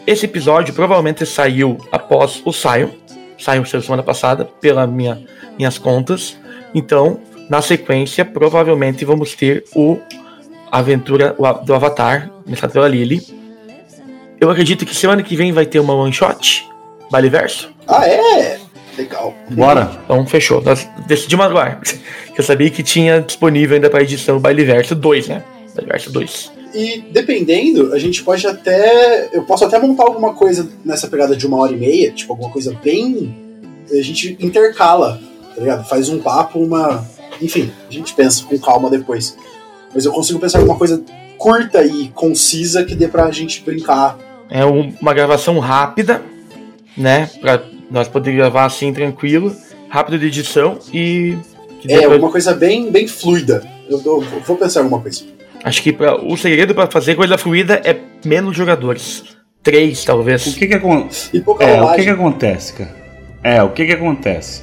[0.05, 2.89] Esse episódio provavelmente saiu após o Sion.
[3.43, 5.21] Saiu semana passada, pela minha,
[5.57, 6.37] minhas contas.
[6.73, 9.99] Então, na sequência, provavelmente vamos ter o
[10.71, 13.21] a aventura do Avatar, mestrado pela Lily.
[14.41, 16.67] Eu acredito que semana que vem vai ter uma one shot,
[17.11, 17.69] Baile Verso.
[17.87, 18.59] Ah, é?
[18.97, 19.35] Legal.
[19.51, 19.91] Bora.
[20.03, 20.63] Então fechou.
[20.63, 21.79] Nós decidimos agora.
[22.35, 25.43] Eu sabia que tinha disponível ainda para edição o Baile Verso 2, né?
[25.75, 26.51] Baile Verso 2.
[26.73, 29.29] E dependendo, a gente pode até.
[29.31, 32.49] Eu posso até montar alguma coisa nessa pegada de uma hora e meia, tipo, alguma
[32.51, 33.35] coisa bem.
[33.91, 35.19] A gente intercala,
[35.55, 35.87] tá ligado?
[35.87, 37.07] Faz um papo, uma.
[37.41, 39.37] Enfim, a gente pensa com calma depois.
[39.93, 41.03] Mas eu consigo pensar alguma coisa
[41.37, 44.17] curta e concisa que dê pra gente brincar.
[44.49, 46.21] É um- uma gravação rápida,
[46.97, 47.29] né?
[47.39, 49.55] Pra nós poder gravar assim tranquilo,
[49.89, 51.37] rápido de edição e.
[51.87, 53.63] É, alguma coisa bem, bem fluida.
[53.89, 55.23] Eu, eu vou pensar em alguma coisa.
[55.63, 57.95] Acho que pra- o segredo para fazer coisa fluida é
[58.25, 59.23] menos jogadores.
[59.61, 60.45] Três, talvez.
[60.47, 62.95] O que que, acon- E é, o que que acontece, cara?
[63.41, 64.61] É, o que que acontece?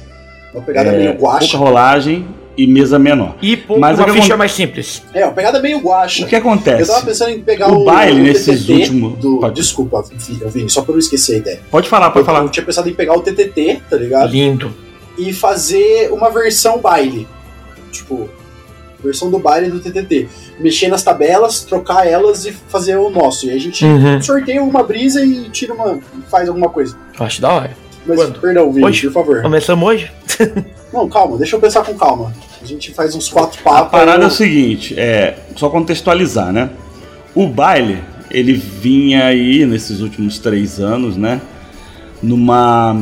[0.53, 1.39] Uma pegada É, meio guacha.
[1.39, 3.35] pouca rolagem e mesa menor.
[3.41, 5.01] E pouco, Mas uma ficha acon- mais simples.
[5.13, 6.23] É, uma pegada meio guacha.
[6.23, 6.91] O que Eu acontece?
[6.91, 10.69] tava pensando em pegar O o, baile o nesses últimos- Do, pode- Desculpa, Vini, Vini,
[10.69, 11.59] só pra eu não esquecer a ideia.
[11.71, 12.43] Pode falar, pode eu, falar.
[12.43, 14.29] eu tinha pensado em pegar o TTT, tá ligado?
[14.31, 14.71] Lindo.
[15.17, 17.27] E fazer uma versão baile.
[17.91, 18.29] Tipo,
[19.03, 20.27] versão do baile do TTT.
[20.59, 23.45] Mexer nas tabelas, trocar elas e fazer o nosso.
[23.45, 24.21] E aí a gente Uhum.
[24.21, 25.99] sorteia uma brisa e tira uma.
[26.29, 26.95] faz alguma coisa.
[27.19, 27.71] Acho da hora.
[28.05, 28.39] Mas, Quando?
[28.39, 29.07] perdão, Vini, Hoje?
[29.07, 29.41] por favor.
[29.43, 30.11] Começamos hoje?
[30.91, 32.33] Não, calma, deixa eu pensar com calma.
[32.61, 33.91] A gente faz uns quatro A papos.
[33.91, 36.69] parada é eu- o seguinte, é só contextualizar, né?
[37.35, 41.39] O baile, ele vinha aí nesses últimos três anos, né?
[42.21, 42.95] Numa,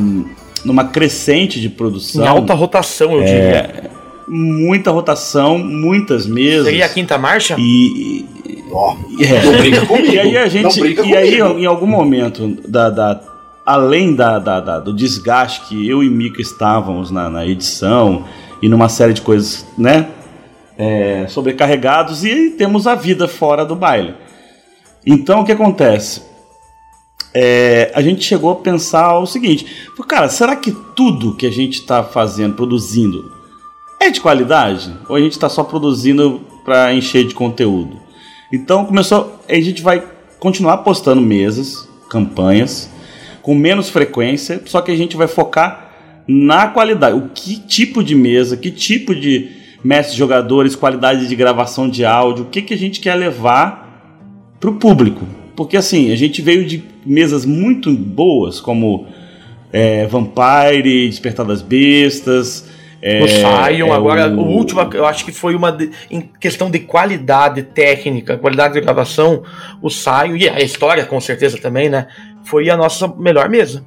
[0.63, 2.27] numa crescente de Em produção.
[2.27, 3.89] alta rotação, eu diria.
[4.29, 6.65] Muita rotação, muitas mesas.
[6.65, 7.55] Seria a quinta marcha?
[7.57, 8.25] E,
[8.71, 9.43] Ó, e- é.
[9.43, 10.13] não brinca comigo.
[10.13, 10.79] E aí a gente.
[10.81, 13.19] E aí, em algum momento, da, da-
[13.65, 18.25] além da, da- da- do desgaste que eu e Mika estávamos na, na edição
[18.61, 20.07] e numa série de coisas, né?
[20.81, 24.13] é, sobrecarregados e temos a vida fora do baile.
[25.05, 26.21] Então o que acontece?
[27.33, 29.65] É, a gente chegou a pensar o seguinte:
[30.07, 33.31] cara, será que tudo que a gente está fazendo, produzindo,
[33.99, 34.91] é de qualidade?
[35.07, 37.99] Ou a gente está só produzindo para encher de conteúdo?
[38.51, 40.03] Então começou, a gente vai
[40.39, 42.89] continuar postando mesas, campanhas,
[43.41, 47.17] com menos frequência, só que a gente vai focar na qualidade.
[47.17, 49.49] O que tipo de mesa, que tipo de
[49.83, 53.89] mestres jogadores, qualidade de gravação de áudio, o que, que a gente quer levar
[54.59, 55.25] para o público.
[55.55, 59.07] Porque assim, a gente veio de mesas muito boas, como
[59.71, 62.65] é, Vampire, Despertar das Bestas.
[63.01, 64.41] É, o Sion, é agora, o...
[64.41, 65.71] último, eu acho que foi uma.
[65.71, 69.43] de- em questão de qualidade técnica, qualidade de gravação,
[69.81, 72.07] o Sion, e a história com certeza também, né?
[72.43, 73.85] Foi a nossa melhor mesa.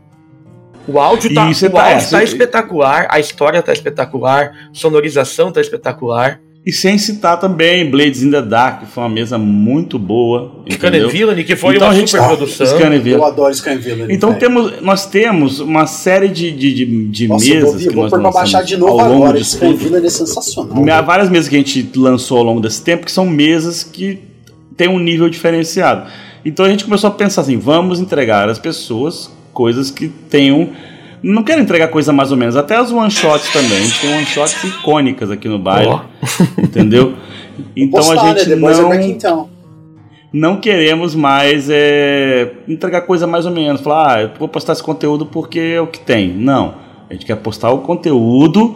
[0.86, 6.40] O áudio tá, o tá- áudio tá espetacular, a história tá espetacular, sonorização tá espetacular.
[6.64, 10.62] E sem citar também Blades in the Dark, que foi uma mesa muito boa.
[10.70, 11.08] Scan entendeu?
[11.10, 12.66] Villain, que foi Então uma a gente- super produção.
[12.66, 13.18] Scan Villain.
[13.18, 14.06] Eu adoro Skyvillain.
[14.14, 17.88] Então temos, nós temos uma série de, de, de, de Nossa, eu mesas vou, que
[17.90, 19.32] vou nós pôr pra baixar de novo agora.
[19.32, 19.42] tudo.
[19.42, 20.84] Skyvillain é sensacional.
[20.88, 24.20] Há várias mesas que a gente lançou ao longo desse tempo que são mesas que
[24.76, 26.08] têm um nível diferenciado.
[26.44, 30.70] Então a gente começou a pensar assim: vamos entregar às pessoas coisas que tenham.
[31.22, 33.78] Não quero entregar coisa mais ou menos, até as one shots também.
[33.78, 36.00] A gente tem one shots icônicas aqui no baile, Ó.
[36.58, 37.14] entendeu?
[37.76, 38.56] Então Postar, a gente né?
[38.56, 39.48] Boys Are não, Town.
[40.32, 43.80] não queremos mais é, entregar coisa mais ou menos.
[43.80, 46.28] Falar, ah, eu vou postar esse conteúdo porque é o que tem.
[46.28, 46.74] Não.
[47.08, 48.74] A gente quer postar o conteúdo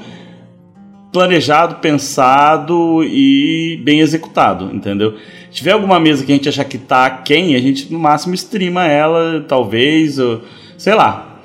[1.12, 5.14] planejado, pensado e bem executado, entendeu?
[5.50, 8.34] Se tiver alguma mesa que a gente achar que tá quem, a gente no máximo
[8.34, 10.42] streama ela, talvez, ou,
[10.76, 11.35] sei lá.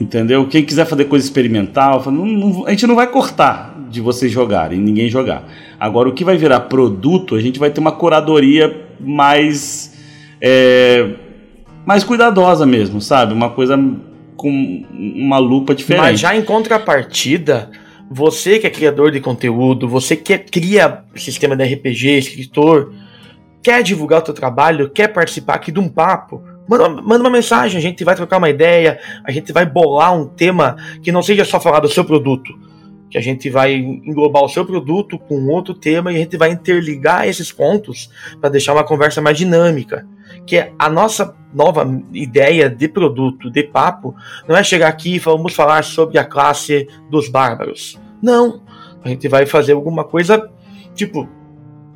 [0.00, 0.46] Entendeu?
[0.46, 4.78] Quem quiser fazer coisa experimental, não- não- a gente não vai cortar de vocês jogarem,
[4.78, 5.44] ninguém jogar.
[5.80, 9.94] Agora, o que vai virar produto, a gente vai ter uma curadoria mais.
[10.38, 11.14] é,
[11.86, 13.32] mais cuidadosa mesmo, sabe?
[13.32, 13.78] Uma coisa
[14.36, 16.02] com uma lupa diferente.
[16.02, 17.70] Mas já em contrapartida,
[18.10, 22.92] você que é criador de conteúdo, você que é- cria sistema de RPG, escritor,
[23.62, 27.78] quer divulgar o teu trabalho, quer participar aqui de um papo, manda, manda uma mensagem,
[27.78, 31.44] a gente vai trocar uma ideia, a gente vai bolar um tema que não seja
[31.44, 32.52] só falar do seu produto.
[33.08, 36.50] Que a gente vai englobar o seu produto com outro tema e a gente vai
[36.50, 40.04] interligar esses pontos para deixar uma conversa mais dinâmica.
[40.44, 44.14] Que é a nossa nova ideia de produto, de papo,
[44.48, 47.98] não é chegar aqui e vamos falar sobre a classe dos bárbaros.
[48.20, 48.60] Não.
[49.04, 50.50] A gente vai fazer alguma coisa,
[50.92, 51.28] tipo,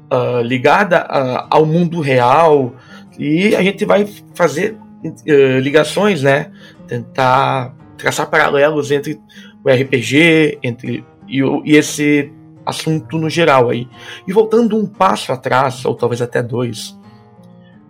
[0.08, 2.72] ah, ligada a- ao mundo real.
[3.20, 4.78] E a gente vai fazer
[5.26, 6.50] eh, ligações, né?
[6.88, 9.20] Tentar traçar paralelos entre
[9.62, 12.32] o RPG entre, e, e esse
[12.64, 13.86] assunto no geral aí.
[14.26, 16.98] E voltando um passo atrás, ou talvez até dois,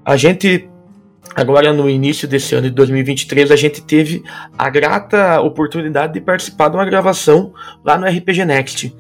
[0.05, 0.69] a gente
[1.37, 4.25] agora no início desse ano de 2023 a gente teve
[4.59, 8.93] a grata oportunidade de participar de uma gravação lá no RPG Next.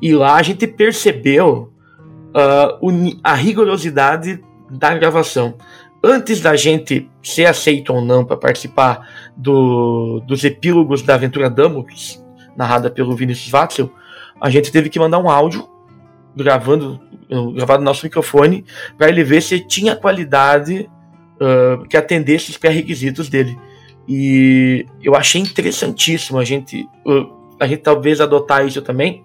[0.00, 1.72] E lá a gente percebeu
[2.30, 4.40] uh, a rigorosidade
[4.74, 5.54] da gravação.
[6.02, 12.22] Antes da gente ser aceito ou não para participar do, dos epílogos da aventura Damocles,
[12.56, 13.90] narrada pelo Vinicius Watzel,
[14.40, 15.66] a gente teve que mandar um áudio
[16.36, 17.00] gravando
[17.54, 18.64] gravado no nosso microfone
[18.98, 20.88] para ele ver se tinha qualidade
[21.40, 23.58] uh, que atendesse os pré-requisitos dele.
[24.06, 29.24] E eu achei interessantíssimo a gente, uh, a gente talvez adotar isso também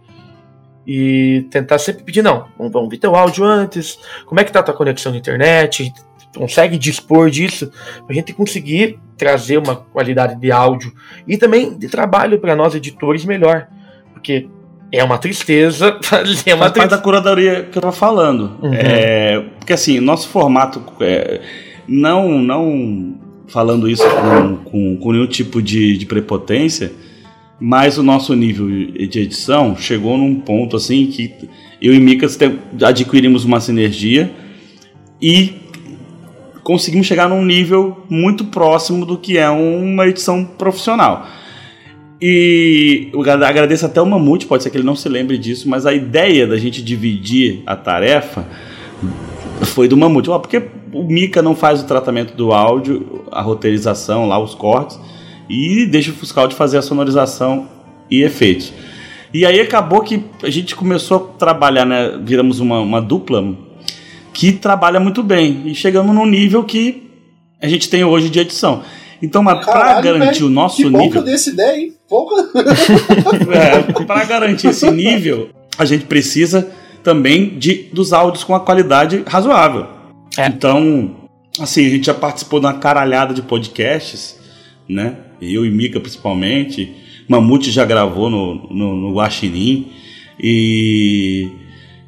[0.85, 4.59] e tentar sempre pedir, não, vamos, vamos ver teu áudio antes, como é que tá
[4.59, 5.91] a tua conexão na internet,
[6.35, 7.71] consegue dispor disso,
[8.07, 10.93] a gente conseguir trazer uma qualidade de áudio
[11.27, 13.67] e também de trabalho para nós editores melhor,
[14.13, 14.47] porque
[14.91, 16.95] é uma tristeza fazer uma tristeza.
[16.95, 18.57] da curadoria que eu tô falando.
[18.61, 18.73] Uhum.
[18.73, 21.41] É, porque assim, nosso formato é,
[21.87, 23.15] não, não
[23.47, 26.91] falando isso com, com, com nenhum tipo de, de, prepotência,
[27.59, 31.33] mas o nosso nível de edição chegou num ponto assim que
[31.81, 32.37] eu e Micas
[32.81, 34.31] adquirimos uma sinergia
[35.21, 35.53] e
[36.63, 41.27] conseguimos chegar num nível muito próximo do que é uma edição profissional.
[42.21, 45.85] E eu agradeço até o Mamute, pode ser que ele não se lembre disso, mas
[45.85, 48.45] a ideia da gente dividir a tarefa
[49.63, 50.29] foi do Mamute.
[50.29, 54.99] Porque o Mika não faz o tratamento do áudio, a roteirização, lá os cortes,
[55.49, 57.67] e deixa o Fuscal de fazer a sonorização
[58.09, 58.71] e efeitos.
[59.33, 62.19] E aí acabou que a gente começou a trabalhar, né?
[62.23, 63.55] Viramos uma, uma dupla
[64.33, 65.63] que trabalha muito bem.
[65.65, 67.09] E chegamos num nível que
[67.61, 68.83] a gente tem hoje de edição.
[69.21, 71.21] Então, mas para garantir o nosso que nível.
[71.21, 71.93] Que desse ideia, hein?
[72.07, 72.49] Porra!
[73.53, 76.69] é, para garantir esse nível, a gente precisa
[77.03, 79.87] também de dos áudios com a qualidade razoável.
[80.37, 80.47] É.
[80.47, 81.15] Então,
[81.59, 84.38] assim, a gente já participou de uma caralhada de podcasts,
[84.89, 85.17] né?
[85.39, 86.91] Eu e Mika principalmente.
[87.27, 89.87] Mamute já gravou no, no, no Guaxinim.
[90.41, 91.47] E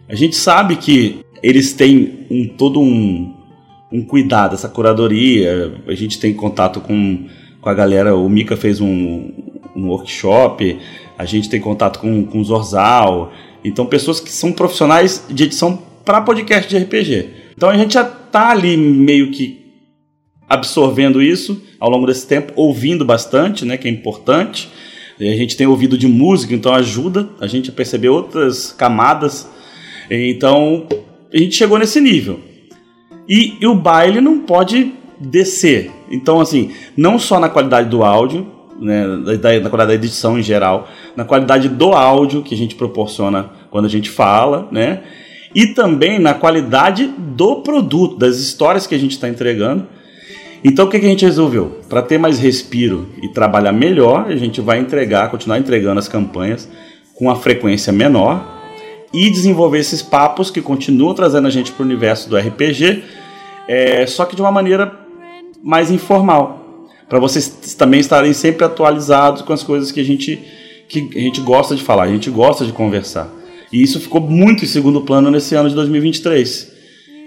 [0.09, 3.33] a gente sabe que eles têm um, todo um,
[3.91, 5.75] um cuidado, essa curadoria.
[5.87, 7.27] A gente tem contato com,
[7.61, 8.15] com a galera.
[8.15, 9.29] O Mika fez um,
[9.75, 10.79] um workshop,
[11.17, 13.31] a gente tem contato com, com o Zorzal.
[13.63, 17.29] Então, pessoas que são profissionais de edição para podcast de RPG.
[17.55, 19.61] Então, a gente já está ali meio que
[20.49, 24.69] absorvendo isso ao longo desse tempo, ouvindo bastante, né, que é importante.
[25.19, 29.49] A gente tem ouvido de música, então ajuda a gente a perceber outras camadas.
[30.09, 30.85] Então,
[31.33, 32.39] a gente chegou nesse nível.
[33.27, 35.89] E, e o baile não pode descer.
[36.11, 38.47] Então, assim, não só na qualidade do áudio,
[38.79, 39.03] né,
[39.37, 43.51] da, na qualidade da edição em geral, na qualidade do áudio que a gente proporciona
[43.71, 45.01] quando a gente fala, né?
[45.53, 49.87] E também na qualidade do produto, das histórias que a gente está entregando.
[50.63, 51.79] Então o que, que a gente resolveu?
[51.89, 56.69] Para ter mais respiro e trabalhar melhor, a gente vai entregar, continuar entregando as campanhas
[57.15, 58.59] com a frequência menor
[59.13, 63.03] e desenvolver esses papos que continuam trazendo a gente para o universo do RPG,
[63.67, 64.99] é, só que de uma maneira
[65.63, 70.39] mais informal, para vocês também estarem sempre atualizados com as coisas que a gente
[70.87, 73.29] que a gente gosta de falar, a gente gosta de conversar.
[73.71, 76.69] E isso ficou muito em segundo plano nesse ano de 2023.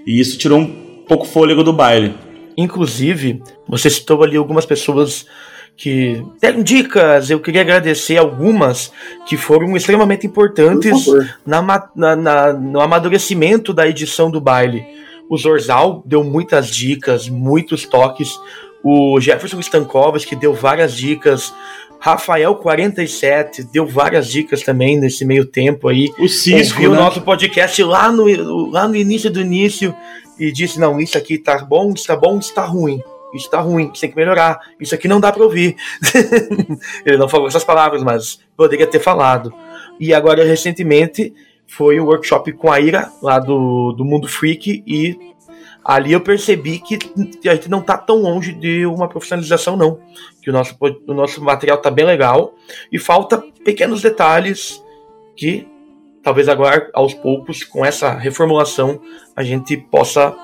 [0.07, 0.67] E isso tirou um
[1.09, 2.15] pouco fôlego do baile.
[2.57, 5.27] Inclusive, você citou ali algumas pessoas
[5.77, 7.31] que deram dicas.
[7.31, 8.93] Eu queria agradecer algumas
[9.27, 11.07] que foram extremamente importantes
[11.45, 11.63] na,
[11.95, 14.85] na, na, no amadurecimento da edição do baile.
[15.29, 18.39] O Zorzal deu muitas dicas, muitos toques.
[18.83, 21.53] O Jefferson Stankovski deu várias dicas.
[21.99, 26.13] Rafael 47 deu várias dicas também nesse meio tempo aí.
[26.19, 26.99] O Cisco, Ouviu né?
[26.99, 29.95] o nosso podcast lá no, lá no início do início
[30.39, 33.03] e disse: Não, isso aqui tá bom, isso tá bom, isso tá ruim
[33.35, 35.77] isso tá ruim, isso tem que melhorar, isso aqui não dá para ouvir.
[37.05, 39.53] Ele não falou essas palavras, mas poderia ter falado.
[39.99, 41.35] E agora, recentemente,
[41.67, 45.19] foi o um workshop com a Ira, lá do, do Mundo Freak, e
[45.85, 46.99] ali eu percebi que
[47.49, 49.99] a gente não tá tão longe de uma profissionalização, não.
[50.41, 52.55] Que o nosso, o nosso material tá bem legal,
[52.93, 54.83] e falta pequenos detalhes
[55.37, 55.67] que
[56.25, 58.99] talvez agora, aos poucos, com essa reformulação,
[59.37, 60.35] a gente possa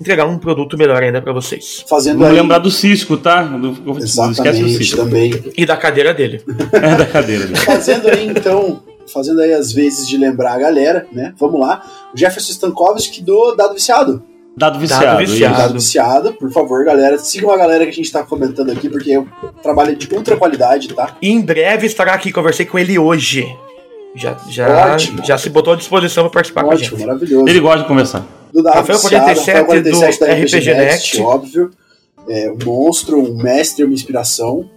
[0.00, 1.84] entregar um produto melhor ainda para vocês.
[1.88, 2.40] Fazendo Vamos aí...
[2.40, 3.42] lembrar do Cisco, tá?
[3.42, 3.98] Do...
[3.98, 4.96] Exatamente, do Cisco.
[4.96, 5.32] também.
[5.56, 6.42] E da cadeira dele.
[6.72, 7.56] é, da cadeira dele.
[7.56, 11.34] Fazendo aí, então, fazendo aí as vezes de lembrar a galera, né?
[11.38, 11.82] Vamos lá.
[12.14, 14.22] O Jefferson Stankovski do Dado Viciado.
[14.56, 15.04] Dado viciado.
[15.04, 15.56] Dado viciado.
[15.56, 16.32] Dado viciado.
[16.34, 19.26] Por favor, galera, sigam a galera que a gente tá comentando aqui, porque é um
[19.60, 21.16] trabalho de ultra qualidade, tá?
[21.20, 23.48] E em breve estará aqui, conversei com ele hoje.
[24.14, 25.24] Já, já, Ótimo.
[25.24, 27.06] já se botou à disposição para participar com a Ótimo, gente.
[27.06, 27.48] maravilhoso.
[27.48, 28.26] Ele gosta de conversar.
[28.52, 31.20] do Rafael Seara, 47 Rafael 47 do da RPG Next.
[31.20, 31.70] óbvio.
[32.28, 34.70] É, um monstro, um mestre, uma inspiração.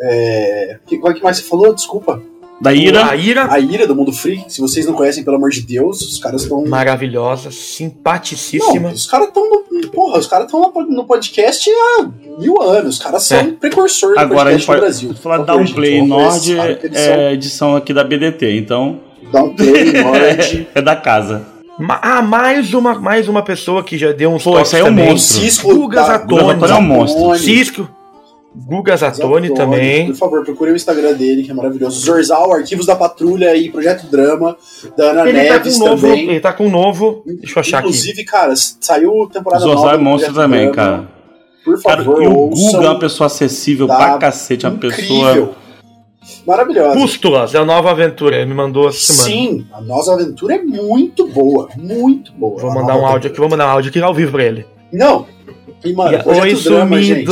[0.00, 1.72] É, que, qual que mais você falou?
[1.72, 2.20] Desculpa.
[2.62, 3.06] Da Ira.
[3.10, 4.44] A Ira, A Ira do Mundo Free.
[4.48, 6.64] Se vocês não conhecem, pelo amor de Deus, os caras estão.
[6.64, 8.90] maravilhosa, Não, simpaticíssima.
[8.90, 9.62] os caras estão no.
[9.90, 12.94] Porra, os caras estão no podcast há mil anos.
[12.96, 13.44] Os caras são É.
[13.52, 15.14] precursor do Agora a gente podcast pode no Brasil.
[15.22, 16.56] falar gente, Downplay Nord
[16.94, 19.00] é edição aqui da BDT, então
[19.32, 20.68] Downplay Nord.
[20.74, 21.46] é da casa.
[21.78, 24.82] Ma- Ah, mais uma, mais uma pessoa que já deu uns Pô, toques esse aí
[24.82, 25.40] é um monstro.
[25.40, 26.40] Cisco Guga da- Zatoni.
[26.42, 27.38] Guga Zatoni é um monstro.
[27.38, 27.88] Cisco,
[28.54, 30.06] Guga Zatoni Zatoni, também.
[30.08, 31.98] Por favor, procure o Instagram dele, que é maravilhoso.
[32.00, 34.56] Zorzal, Arquivos da Patrulha e Projeto Drama,
[34.96, 36.28] da Ana Ele tá, Neves um novo, também.
[36.28, 37.22] ele tá com um novo.
[37.26, 37.88] Deixa eu achar aqui.
[37.88, 39.76] Inclusive, cara, saiu temporada nova.
[39.78, 40.74] Zorzal é monstro também, Drama.
[40.74, 41.08] cara.
[41.64, 42.48] Por Cara, favor, e o.
[42.48, 45.54] Guga é uma pessoa acessível Tá pra cacete, uma pessoa.
[46.46, 46.98] Maravilhosa.
[46.98, 48.36] Pústulas, é a nova aventura.
[48.36, 49.24] Ele me mandou essa semana.
[49.30, 51.68] Sim, a nossa aventura é muito boa.
[51.76, 52.60] Muito boa.
[52.60, 53.28] Vou mandar um áudio aventura.
[53.32, 54.66] aqui, vou mandar um áudio aqui ao vivo pra ele.
[54.92, 55.26] Não.
[55.84, 57.24] E, mano, E- Projeto Oi, Drama, gente.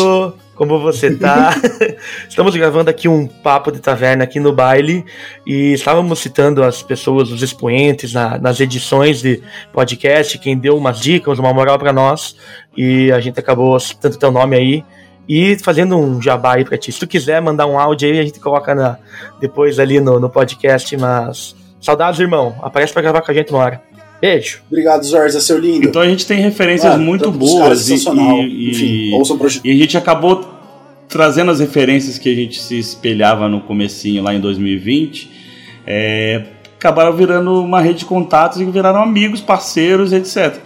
[0.61, 1.55] Como você tá?
[2.29, 5.03] Estamos gravando aqui um papo de taverna aqui no baile
[5.47, 9.43] e estávamos citando as pessoas, os expoentes na- nas edições de
[9.73, 12.37] podcast, quem deu umas dicas, uma moral pra nós
[12.77, 14.85] e a gente acabou citando teu nome aí
[15.27, 16.93] e fazendo um jabá aí pra ti.
[16.93, 18.99] Se tu quiser mandar um áudio aí, a gente coloca na-
[19.41, 22.55] depois ali no, no podcast, mas saudades, irmão.
[22.61, 23.83] Aparece pra gravar com a gente uma hora.
[24.21, 24.61] Beijo.
[24.71, 25.87] Obrigado, Zorza, seu lindo.
[25.89, 28.39] Então a gente tem referências Mano, muito caras boas e, sensacional.
[28.43, 30.45] e- Enfim, e- e a gente acabou
[31.09, 35.31] trazendo as referências que a gente se espelhava no comecinho lá em 2020.
[35.87, 36.43] é,
[36.79, 40.57] acabaram virando uma rede de contatos e viraram amigos, parceiros, etc.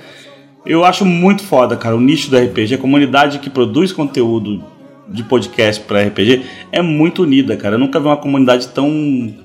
[0.66, 4.62] Eu acho muito foda, cara, o nicho do RPG, a comunidade que produz conteúdo
[5.08, 7.76] de podcast para RPG é muito unida, cara.
[7.76, 8.88] Eu nunca vi uma comunidade tão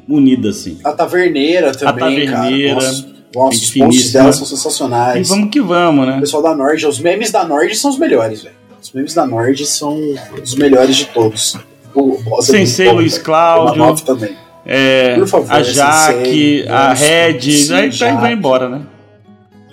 [0.08, 0.80] unida assim.
[0.84, 3.19] A Taverneira também, Taverneira, cara.
[3.36, 5.28] Nossa, os posts dela são E sensacionais.
[5.30, 6.20] vamos que vamos, O né?
[6.20, 8.56] pessoal da Nord, os memes da Nord são os melhores, velho.
[8.82, 10.00] Os memes da Nord são
[10.42, 11.58] os melhores de todos.
[11.94, 13.18] O é Sensei bom, Luiz.
[13.18, 13.84] Cláudio.
[13.84, 14.36] O também.
[14.66, 18.22] É, Por favor, a Jaque, Sensei, a Red, sim, aí Jaque.
[18.22, 18.82] vai embora, né?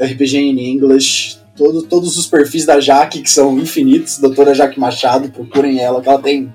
[0.01, 1.39] RPG in English.
[1.57, 4.19] Todo, todos os perfis da Jaque, que são infinitos.
[4.19, 6.53] Doutora Jaque Machado, procurem ela, que ela tem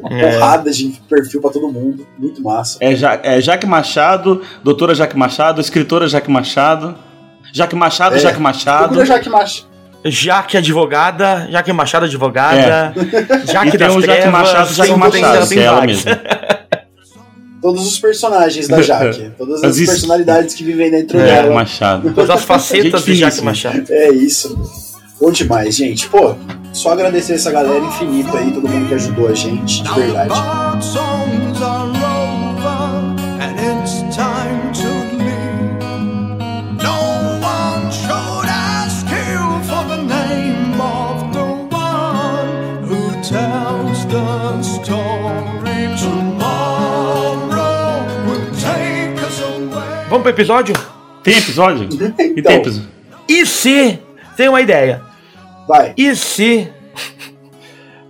[0.00, 0.32] uma É.
[0.32, 2.06] porrada de perfil pra todo mundo.
[2.18, 2.78] Muito massa.
[2.80, 6.94] É, ja, é Jaque Machado, doutora Jaque Machado, escritora Jaque Machado.
[7.52, 8.84] Jaque Machado, É, Jaque Machado.
[8.88, 9.68] Procura Jaque Machado.
[10.04, 12.94] Jaque advogada, Jaque Machado advogada,
[13.46, 13.74] Jaque É.
[13.74, 16.20] E tem das o Jaque Machado, Jaque Machado, tem é ela mesma.
[17.60, 19.32] Todos os personagens da Jaque.
[19.36, 21.54] Todas as As personalidades que vivem dentro É, dela.
[21.54, 22.12] Machado.
[22.14, 23.42] Todas as facetas de Jaque.
[23.42, 23.84] Machado.
[23.90, 24.56] É isso.
[25.20, 26.08] Bom demais, gente.
[26.08, 26.34] Pô,
[26.72, 30.28] só agradecer essa galera infinita aí, todo mundo que ajudou a gente, de verdade.
[30.28, 35.78] Bard songs are over, and it's time to leave.
[36.82, 36.98] No
[37.44, 45.88] one should ask you for the name of the one who tells the story.
[45.98, 47.56] Tomorrow
[48.24, 50.06] will take us away.
[50.08, 50.74] Vamos pro episódio?
[51.24, 51.88] Tem episódio?
[51.90, 52.88] E tem Então, episódio.
[53.28, 53.98] E se.
[54.36, 55.02] Tem uma ideia.
[55.68, 55.92] Vai.
[55.96, 56.68] E se.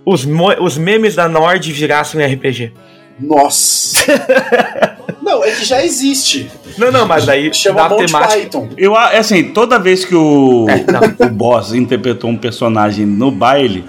[0.05, 0.25] Os,
[0.61, 2.71] os memes da Nord virassem um RPG?
[3.19, 4.05] Nossa.
[5.21, 6.49] Não, é que já existe.
[6.75, 8.39] Não, não, mas aí Chama Monty temática.
[8.39, 8.69] Python.
[8.75, 13.85] Eu, é assim, toda vez que o, É, o boss interpretou um personagem no baile,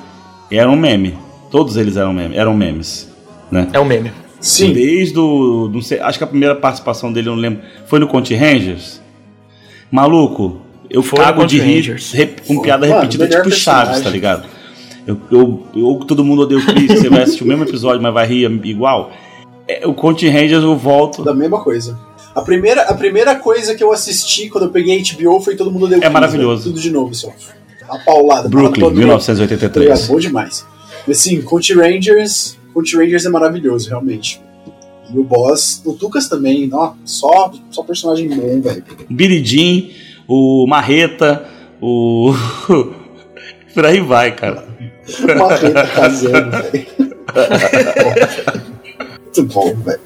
[0.51, 1.17] era um meme.
[1.51, 3.11] Todos eles eram meme, eram memes.
[3.51, 3.69] Né?
[3.73, 4.13] É um meme.
[4.39, 4.75] Sim.
[4.75, 5.71] Desde o.
[5.73, 7.63] Não sei, acho que a primeira participação dele, eu não lembro.
[7.87, 9.01] Foi no Conte Rangers?
[9.91, 12.63] Maluco, eu no cago de rir rep- com Foi.
[12.65, 14.47] piada Mano, repetida, tipo Chaves, tá ligado?
[15.07, 18.13] Eu, eu, eu, todo mundo odeia o Chris, você vai assistir o mesmo episódio, mas
[18.13, 19.11] vai rir igual.
[19.67, 21.23] É, o Conte Rangers eu volto.
[21.23, 21.99] Da mesma coisa.
[22.35, 25.89] A primeira, a primeira coisa que eu assisti quando eu peguei HBO foi Todo Mundo
[25.89, 26.65] Deu É maravilhoso.
[26.65, 27.33] Tudo de novo, só.
[27.89, 28.49] A paulada.
[28.49, 28.87] Brooklyn, maratona.
[28.87, 30.07] Obrigado, 1983.
[30.07, 30.67] bom demais.
[31.09, 34.41] Assim, Conte Rangers, Conte Rangers é maravilhoso, realmente.
[35.13, 38.85] E o boss, o Tucas também, ó, só, só personagem bom, velho.
[39.09, 39.89] Billy Jean,
[40.31, 41.45] o Marreta,
[41.83, 42.33] o.
[43.75, 44.65] Por aí vai, cara.
[45.37, 46.87] Marreta casando, velho.
[49.19, 50.01] Muito bom, velho.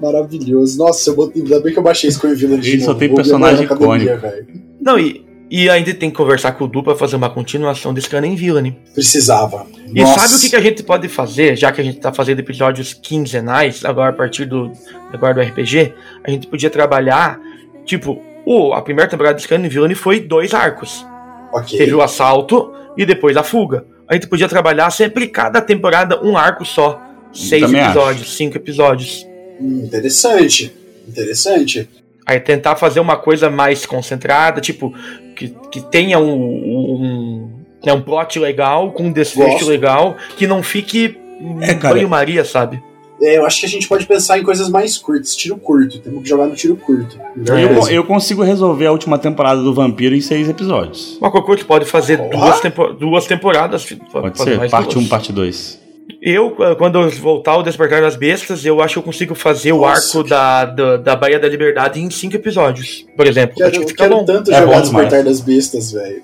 [0.00, 0.78] Maravilhoso.
[0.78, 2.98] Nossa, eu botei, ainda bem que eu baixei esse Coin Village de Ele só novo.
[2.98, 4.46] tem Vou personagem academia, velho.
[4.80, 8.08] Não, e, e ainda tem que conversar com o Du pra fazer uma continuação desse
[8.08, 8.76] Canem Villain.
[8.92, 9.66] Precisava.
[9.94, 10.20] E Nossa.
[10.20, 12.92] sabe o que, que a gente pode fazer, já que a gente tá fazendo episódios
[12.94, 14.72] quinzenais, agora a partir do,
[15.12, 17.40] agora do RPG, a gente podia trabalhar,
[17.84, 18.20] tipo,
[18.50, 21.04] o, a primeira temporada de Scanning Villain foi dois arcos.
[21.52, 21.76] Ok.
[21.78, 23.84] Teve o assalto e depois a fuga.
[24.08, 27.00] A gente podia trabalhar sempre cada temporada um arco só.
[27.32, 29.26] Seis Também episódios, cinco episódios.
[29.60, 30.72] Hum, interessante.
[31.06, 31.88] Interessante.
[32.26, 34.94] Aí tentar fazer uma coisa mais concentrada, tipo,
[35.36, 37.50] que, que tenha um, um,
[37.86, 39.68] um plot legal, com um desfecho Gosto.
[39.68, 41.18] legal, que não fique
[41.62, 41.94] É, um cara.
[41.94, 42.82] banho-maria, sabe?
[43.20, 45.98] É, eu acho que a gente pode pensar em coisas mais curtas, tiro curto.
[45.98, 47.18] Temos que jogar no tiro curto.
[47.36, 47.92] Eu, coisa.
[47.92, 51.18] eu consigo resolver a última temporada do Vampiro em seis episódios.
[51.20, 53.84] Uma coisa pode fazer duas, tempo, duas temporadas.
[54.12, 54.56] Pode fazer ser?
[54.58, 55.04] mais Parte 1, duas.
[55.04, 55.88] um, parte 2.
[56.22, 59.72] Eu, eh, quando eu voltar ao Despertar das Bestas, eu acho que eu consigo fazer
[59.72, 60.18] o Nossa.
[60.18, 63.56] arco da, da, da Baía da Liberdade em cinco episódios, por exemplo.
[63.56, 64.24] Quero, acho que eu fica quero bom.
[64.24, 66.22] tanto É jogar bom Despertar das Bestas, velho.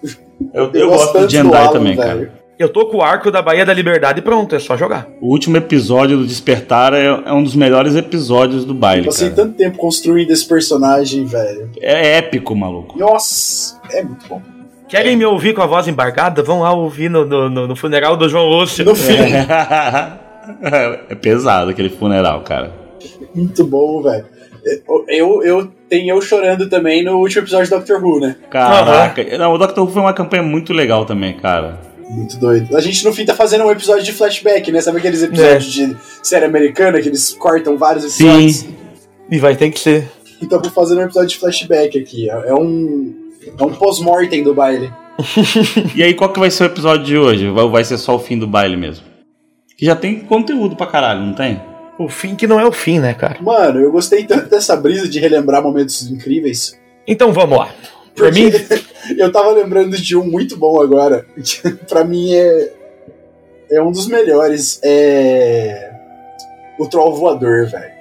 [0.52, 2.08] Eu, Eu eu gosto gosto tanto de do Jendai Alan, também, velho.
[2.08, 2.43] cara.
[2.58, 5.08] Eu tô com o arco da Baía da Liberdade e pronto, é só jogar.
[5.20, 9.42] O último episódio do Despertar é, é um dos melhores episódios do baile, Passei cara.
[9.42, 11.70] tanto tempo construindo esse personagem, velho.
[11.80, 12.96] É épico, maluco.
[12.98, 14.40] Nossa, é muito bom.
[14.88, 16.42] Querem me ouvir com a voz embargada?
[16.44, 18.84] Vão lá ouvir no, no, no- no funeral do João Lúcio.
[18.84, 19.16] No fim,
[21.10, 22.72] é pesado aquele funeral, cara.
[23.34, 24.26] muito bom, velho.
[25.08, 28.36] Eu, eu tenho eu chorando também no último episódio do Doctor Who, né?
[28.48, 29.22] Caraca.
[29.36, 31.78] Não, o Doctor Who foi uma campanha muito legal também, cara.
[32.08, 32.76] Muito doido.
[32.76, 34.80] A gente no fim tá fazendo um episódio de flashback, né?
[34.80, 38.56] Sabe aqueles episódios de série americana que eles cortam vários episódios?
[38.56, 38.76] Sim.
[39.30, 40.10] E vai ter que ser.
[40.42, 42.30] Então tô fazendo um episódio de flashback aqui.
[42.30, 43.14] É é um.
[43.58, 44.92] É um pós-mortem do baile.
[45.94, 47.48] E aí, qual que vai ser o episódio de hoje?
[47.50, 49.04] Vai, vai ser só o fim do baile mesmo?
[49.76, 51.60] Que já tem conteúdo pra caralho, não tem?
[51.98, 53.38] O fim que não é o fim, né, cara?
[53.40, 56.78] Mano, eu gostei tanto dessa brisa de relembrar momentos incríveis.
[57.06, 57.70] Então vamos lá.
[58.14, 58.52] Porque mim,
[59.18, 61.26] eu tava lembrando de um muito bom agora.
[61.42, 62.72] que pra mim é.
[63.70, 64.80] É um dos melhores.
[64.84, 65.90] É.
[66.78, 67.94] O Troll Voador, velho.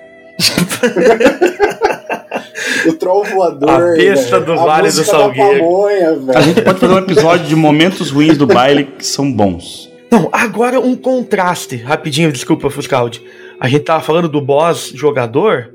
[2.89, 3.69] o Troll Voador.
[3.69, 4.53] A besta velho.
[4.53, 5.59] do A Vale do Salgueiro.
[5.59, 9.91] pamonha, A gente pode fazer um episódio de momentos ruins do baile que são bons.
[10.11, 11.77] Não, agora um contraste.
[11.77, 13.23] Rapidinho, desculpa, Fuscaldi.
[13.59, 15.73] A gente tava falando do boss jogador.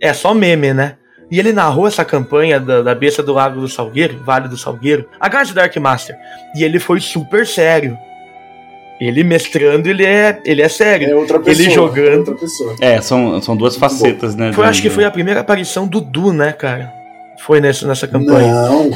[0.00, 0.98] É só meme, né?
[1.32, 5.08] E ele narrou essa campanha da, da besta do Lago do Salgueiro, Vale do Salgueiro,
[5.18, 6.14] a Guarda Dark Master.
[6.54, 7.96] E ele foi super sério.
[9.00, 11.08] Ele mestrando, ele é, ele é sério.
[11.08, 11.64] É outra pessoa.
[11.66, 12.06] Ele jogando.
[12.12, 12.76] é Outra pessoa.
[12.82, 14.52] É, são, são duas facetas, né?
[14.52, 16.92] Foi, acho que foi a primeira aparição do Du, né, cara?
[17.38, 18.52] Foi nesse, nessa campanha.
[18.52, 18.90] Não,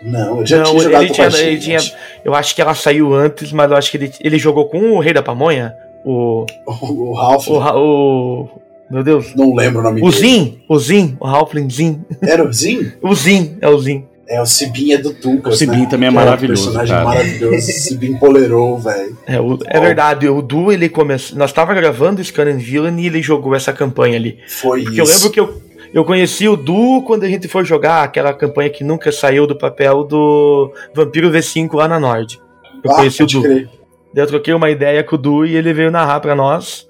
[0.00, 1.96] não, eu já Não, tinha jogado ele tinha, ele tinha- acho.
[2.24, 5.00] Eu acho que ela saiu antes, mas eu acho que ele, ele jogou com o
[5.00, 5.74] Rei da Pamonha.
[6.04, 6.46] O.
[6.64, 7.58] O, o Ralph, O.
[7.58, 8.48] O
[8.90, 9.34] meu Deus.
[9.36, 10.16] não lembro o nome O dele.
[10.20, 12.00] Zin, o Zin, o Halfling Zin.
[12.22, 12.92] Era o Zin?
[13.02, 14.04] O Zin, é o Zin.
[14.28, 15.86] É, o Sibin é do Tucas, O Sibin né?
[15.90, 17.04] também é Que maravilhoso, um personagem cara.
[17.04, 17.66] maravilhoso.
[17.72, 19.18] Sibin polerou, velho.
[19.26, 21.36] É, o- é verdade, o Du, ele começou.
[21.36, 24.38] Nós tava gravando Scan and Villain e ele jogou essa campanha ali.
[24.46, 25.10] Foi Porque isso.
[25.10, 25.62] eu lembro que eu,
[25.92, 29.56] eu conheci o Du quando a gente foi jogar aquela campanha que nunca saiu do
[29.56, 32.38] papel do Vampiro V5 lá na Nord.
[32.84, 33.42] Eu ah, conheci o Du.
[33.42, 33.68] crer.
[34.14, 36.86] Daí eu troquei uma ideia com o Du e ele veio narrar pra nós.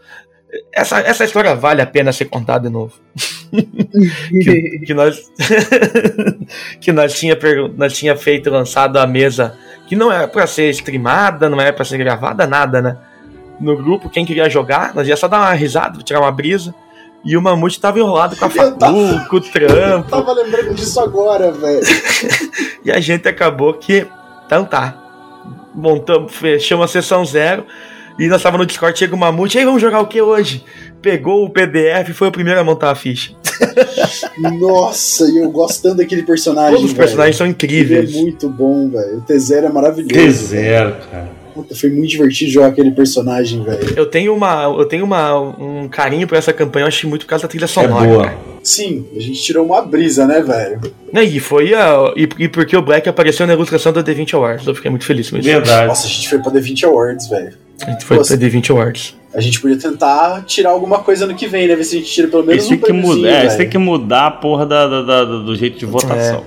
[0.73, 2.95] Essa, essa história vale a pena ser contada de novo.
[3.51, 5.31] que, que nós
[6.81, 7.37] que nós tinha,
[7.77, 11.85] nós tinha feito lançado a mesa que não era pra ser streamada, não era pra
[11.85, 12.97] ser gravada, nada, né?
[13.61, 16.75] No grupo, quem queria jogar, nós ia só dar uma risada, tirar uma brisa.
[17.25, 20.09] E o Mamute tava enrolado com a Eu facu, com o trampo.
[20.09, 21.81] Tava lembrando disso agora, velho.
[22.85, 24.07] E a gente acabou que.
[24.47, 24.97] Então tá.
[25.75, 27.67] Montamos, fechamos a sessão zero.
[28.21, 30.63] E nós tava no Discord, chega o Mamute, aí vamos jogar o que hoje?
[31.01, 33.33] Pegou o PDF e foi o primeiro a montar a ficha.
[34.61, 36.75] Nossa, e eu gosto tanto daquele personagem.
[36.75, 37.55] Todos os personagens são velho.
[37.55, 38.11] incríveis.
[38.11, 39.19] Ele é muito bom, velho.
[39.19, 40.55] O T0 é maravilhoso.
[40.55, 41.40] T0, cara.
[41.55, 43.95] Puta, foi muito divertido jogar aquele personagem, velho.
[43.97, 47.31] Eu tenho, uma, eu tenho uma, um carinho por essa campanha, eu acho muito por
[47.31, 48.07] causa da trilha É sonora.
[48.07, 48.25] boa.
[48.25, 48.39] cara.
[48.63, 50.81] Sim, a gente tirou uma brisa, né, velho?
[51.13, 54.67] E foi a, e, e porque o Black apareceu na ilustração da D20 Awards.
[54.67, 55.49] Eu fiquei muito feliz com isso.
[55.49, 55.87] Verdade.
[55.89, 57.53] Nossa, a gente foi pra The 20 Awards, velho.
[57.87, 58.37] A gente foi Nossa.
[58.37, 59.17] pra D20 Awards.
[59.33, 61.75] A gente podia tentar tirar alguma coisa no que vem, né?
[61.77, 63.69] Ver se a gente tira pelo menos Isso tem, um que mudar, é, isso tem
[63.69, 66.45] que mudar a porra da, da- da- do jeito de votação.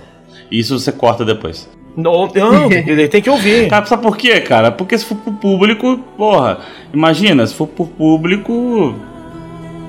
[0.51, 1.67] Isso você corta depois.
[1.95, 3.67] Não, não ele tem que ouvir.
[3.69, 4.71] Cara, sabe por quê, cara?
[4.71, 6.59] Porque se for pro público, porra,
[6.93, 8.95] imagina, se for pro público,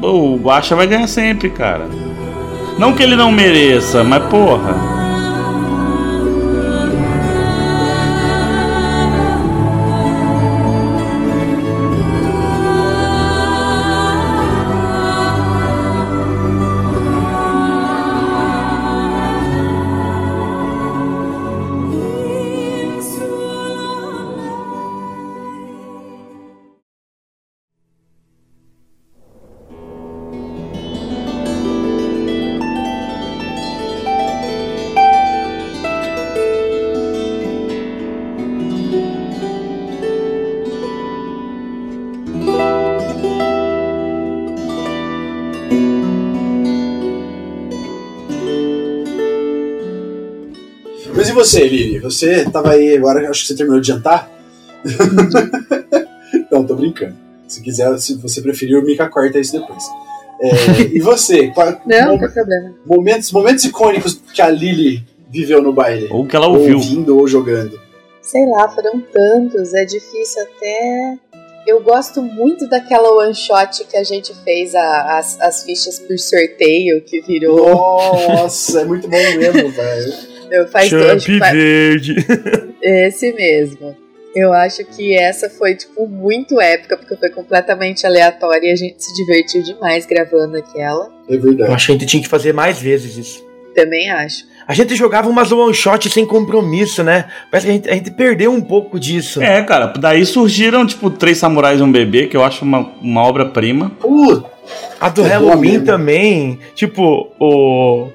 [0.02, 1.88] o Guacha vai ganhar sempre, cara.
[2.78, 4.93] Não que ele não mereça, mas porra.
[51.44, 51.98] Você, Lili?
[52.00, 54.30] Você tava aí agora, acho que você terminou de jantar?
[56.50, 57.14] Não, tô brincando.
[57.48, 59.84] Se quiser, se você preferir, o Mika corta isso depois.
[60.40, 61.48] É, e você?
[61.48, 62.74] Qual- Não, não mo- tem problema.
[62.84, 66.08] momentos, momentos icônicos que a Lili viveu no baile?
[66.10, 66.76] Ou que ela ouviu.
[66.76, 67.78] Ouvindo ou jogando.
[68.20, 71.18] Sei lá, foram tantos, é difícil até.
[71.66, 76.18] Eu gosto muito daquela one shot que a gente fez a- as, as fichas por
[76.18, 77.70] sorteio, que virou.
[77.74, 80.33] Nossa, é muito bom mesmo, velho.
[80.54, 82.14] Eu faz dois, Champ fa- verde.
[82.82, 83.96] Esse mesmo.
[84.34, 88.96] Eu acho que essa foi, tipo, muito épica, porque foi completamente aleatória e a gente
[88.98, 91.08] se divertiu demais gravando aquela.
[91.28, 91.72] É Eu verdade.
[91.72, 93.44] acho que a gente tinha que fazer mais vezes isso.
[93.76, 94.44] Também acho.
[94.66, 97.26] A gente jogava umas one shot sem compromisso, né?
[97.50, 99.40] Parece que a gente, a gente perdeu um pouco disso.
[99.42, 103.22] É, cara, daí surgiram, tipo, Três Samurais e um Bebê, que eu acho uma, uma
[103.22, 103.90] obra-prima.
[104.00, 104.50] Puta,
[105.00, 108.08] A do É Halloween também, tipo, o.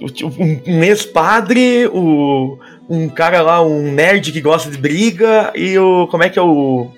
[0.00, 6.06] Um, um ex-padre, o, um cara lá, um nerd que gosta de briga, e o.
[6.08, 6.88] Como é que é o.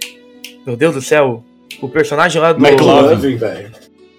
[0.67, 1.45] Meu Deus do céu!
[1.81, 2.65] O personagem lá do.
[2.67, 3.37] McLovin.
[3.37, 3.71] Velho.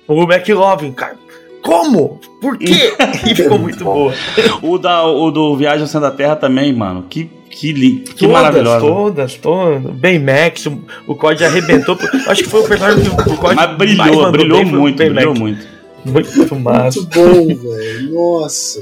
[0.07, 1.15] O McLovin, cara.
[1.61, 2.19] Como?
[2.39, 2.93] Por quê?
[3.29, 4.13] e ficou muito boa.
[4.61, 7.05] O, da, o do Viagem ao Centro da Terra também, mano.
[7.09, 8.79] Que, que, li- que todas, maravilhoso.
[8.85, 9.91] todas, todas.
[9.95, 11.97] Baymax, o, o COD arrebentou.
[12.27, 15.76] Acho que foi o personagem que o COD Mas brilhou, brilhou bem muito, brilhou muito.
[16.35, 16.99] Muito massa.
[16.99, 18.13] Muito bom, velho.
[18.13, 18.79] Nossa.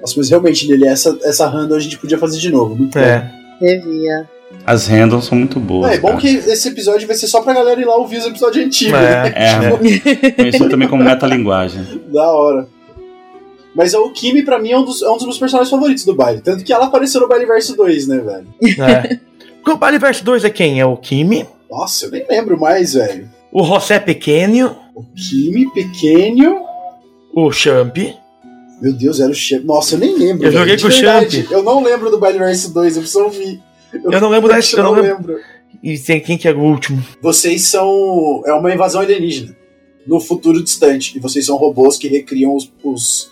[0.00, 2.74] Nossa, mas realmente, Lili, essa, essa random a gente podia fazer de novo.
[2.76, 3.04] Muito bom.
[3.04, 3.30] É.
[3.60, 4.28] Devia.
[4.66, 5.90] As handles são muito boas.
[5.90, 6.20] É, é bom cara.
[6.20, 8.92] que esse episódio vai ser só pra galera ir lá ouvir os episódios antigos.
[8.98, 9.32] né?
[9.34, 9.48] É,
[10.26, 12.02] É, conhecido também como metalinguagem.
[12.12, 12.66] Da hora.
[13.74, 16.14] Mas a Okimi, pra mim, é um, dos, é um dos meus personagens favoritos do
[16.14, 16.40] baile.
[16.40, 18.46] Tanto que ela apareceu no Baile Verso 2, né, velho?
[18.84, 19.18] é.
[19.68, 20.78] O Baile Verso 2 é quem?
[20.78, 23.28] É o Kimi, Nossa, eu nem lembro mais, velho.
[23.50, 26.62] o José Pequeno, O Kimi, pequeno.
[27.34, 27.96] o Champ.
[28.80, 29.64] Meu Deus, era o Champ.
[29.64, 30.46] Nossa, eu nem lembro.
[30.46, 30.58] Eu velho.
[30.58, 31.52] joguei De com o verdade, Champ.
[31.52, 33.60] Eu não lembro do Baile Verso 2, eu preciso ouvir.
[33.92, 35.38] Eu não lembro da eu eu não lembro.
[35.82, 37.02] E tem quem que é o último?
[37.20, 38.42] Vocês são.
[38.46, 39.56] É uma invasão alienígena.
[40.06, 41.16] No futuro distante.
[41.16, 43.30] E vocês são robôs que recriam os, os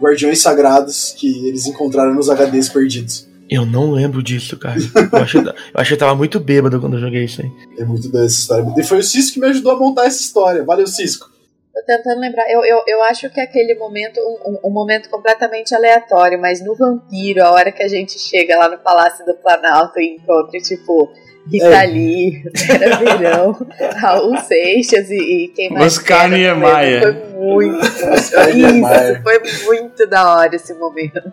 [0.00, 3.27] guardiões sagrados que eles encontraram nos HDs perdidos.
[3.50, 4.76] Eu não lembro disso, cara.
[5.12, 7.50] Eu acho, eu acho que eu tava muito bêbado quando eu joguei isso aí.
[7.78, 8.74] É muito doida essa história.
[8.76, 10.62] E foi o Cisco que me ajudou a montar essa história.
[10.64, 11.26] Valeu, Cisco.
[11.74, 12.44] Tô tentando lembrar.
[12.50, 16.62] Eu, eu, eu acho que é aquele momento, um, um- um momento completamente aleatório, mas
[16.62, 20.58] no Vampiro, a hora que a gente chega lá no Palácio do Planalto e encontra,
[20.60, 21.08] tipo,
[21.50, 21.86] Rita É.
[21.86, 25.86] Lee, Vera Verão, Raul Seixas e, e quem mais?
[25.96, 27.00] Oscar Niemeyer.
[27.02, 27.86] Foi muito.
[27.86, 31.32] Isso, foi muito da hora esse momento.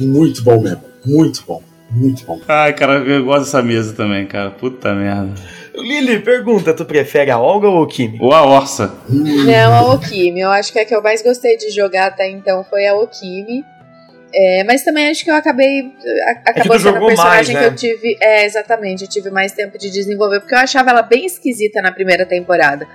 [0.00, 0.82] Muito bom mesmo.
[1.04, 1.62] Muito bom.
[1.90, 2.40] Muito bom.
[2.46, 4.50] Ai, cara, eu gosto dessa mesa também, cara.
[4.50, 5.32] Puta merda.
[5.74, 8.18] Lili, pergunta: tu prefere a Olga ou o Kimi?
[8.20, 8.92] Ou a Orsa.
[9.08, 10.40] Não, a Okimi.
[10.40, 13.64] Eu acho que a que eu mais gostei de jogar até então foi a Okimi.
[14.32, 15.92] É, mas também acho que eu acabei.
[16.26, 17.58] a- Acabou tu sendo a personagem mais, né?
[17.60, 18.16] que eu tive.
[18.20, 19.02] É, exatamente.
[19.04, 20.38] Eu tive mais tempo de desenvolver.
[20.40, 22.86] Porque eu achava ela bem esquisita na primeira temporada.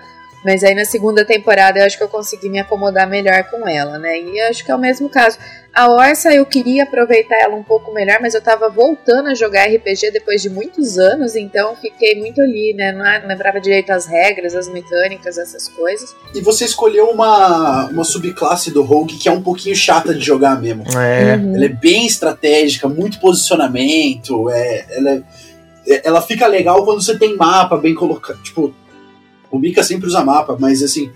[0.45, 3.97] Mas aí na segunda temporada eu acho que eu consegui me acomodar melhor com ela,
[3.97, 4.19] né?
[4.21, 5.39] E acho que é o mesmo caso.
[5.73, 9.65] A Orsa eu queria aproveitar ela um pouco melhor, mas eu tava voltando a jogar
[9.65, 12.91] RPG depois de muitos anos, então fiquei muito ali, né?
[12.91, 16.15] Não não lembrava direito as regras, as mecânicas, essas coisas.
[16.33, 20.61] E você escolheu uma, uma subclasse do Rogue que é um pouquinho chata de jogar
[20.61, 20.83] mesmo.
[20.97, 21.35] É.
[21.37, 21.55] Uhum.
[21.55, 24.49] Ela é bem estratégica, muito posicionamento.
[24.51, 25.23] É, ela,
[25.87, 28.41] é- ela fica legal quando você tem mapa bem colocado.
[28.43, 28.73] Tipo,
[29.55, 31.09] o Mika sempre usa mapa, mas assim.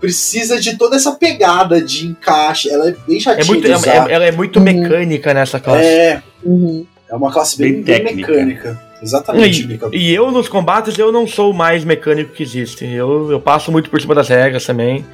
[0.00, 2.68] Precisa de toda essa pegada de encaixe.
[2.68, 4.10] Ela é bem É chatinha muito, de é- usar.
[4.10, 4.64] é- ela é muito Uhum.
[4.64, 5.84] mecânica nessa classe.
[5.86, 6.84] É, Uhum.
[7.08, 8.32] é uma classe bem, Bem bem técnica.
[8.32, 8.82] mecânica.
[9.02, 9.88] Exatamente, Mika.
[9.92, 12.84] E eu nos combates eu não sou o mais mecânico que existe.
[12.86, 15.04] Eu, eu passo muito por cima das regras também.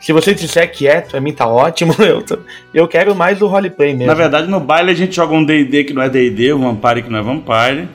[0.00, 1.94] Se você disser que é, pra mim tá ótimo.
[2.02, 2.38] Eu, tô-
[2.74, 4.06] eu quero mais o roleplay mesmo.
[4.06, 7.02] Na verdade, no baile a gente joga um D&D que não é D&D, um Vampire
[7.04, 7.88] que não é Vampire.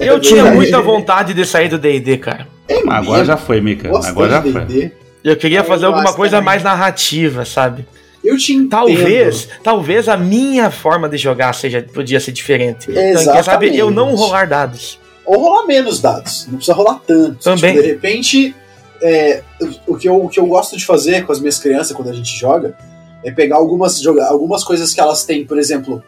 [0.00, 2.48] eu tinha muita vontade de sair do D&D, cara.
[2.88, 3.88] Agora já foi, Mika.
[3.88, 4.64] Gosto Agora já de foi.
[4.64, 4.92] D&D.
[5.24, 6.46] Eu queria Eu fazer alguma gosto coisa também.
[6.46, 7.86] mais narrativa, sabe?
[8.24, 8.68] Eu te entendo.
[8.70, 12.90] Talvez, talvez a minha forma de jogar seja podia ser diferente.
[12.90, 13.44] Então, Exatamente.
[13.44, 14.98] sabe eu não rolar dados.
[15.24, 16.46] Ou rolar menos dados.
[16.46, 17.42] Não precisa rolar tanto.
[17.42, 17.72] Também.
[17.72, 18.54] Tipo, de repente,
[19.02, 19.42] é,
[19.86, 22.14] o, que eu, o que eu gosto de fazer com as minhas crianças quando a
[22.14, 22.76] gente joga
[23.24, 25.44] é pegar algumas, joga, algumas coisas que elas têm.
[25.44, 26.02] Por exemplo,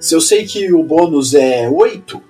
[0.00, 2.22] se eu sei que o bônus é 8,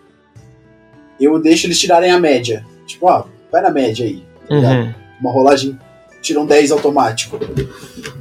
[1.21, 2.65] eu deixo eles tirarem a média.
[2.87, 4.23] Tipo, ó, vai na média aí.
[4.49, 4.77] tá ligado?
[4.87, 4.95] Uhum.
[5.21, 5.79] Uma rolagem
[6.23, 7.39] tira um 10 automático.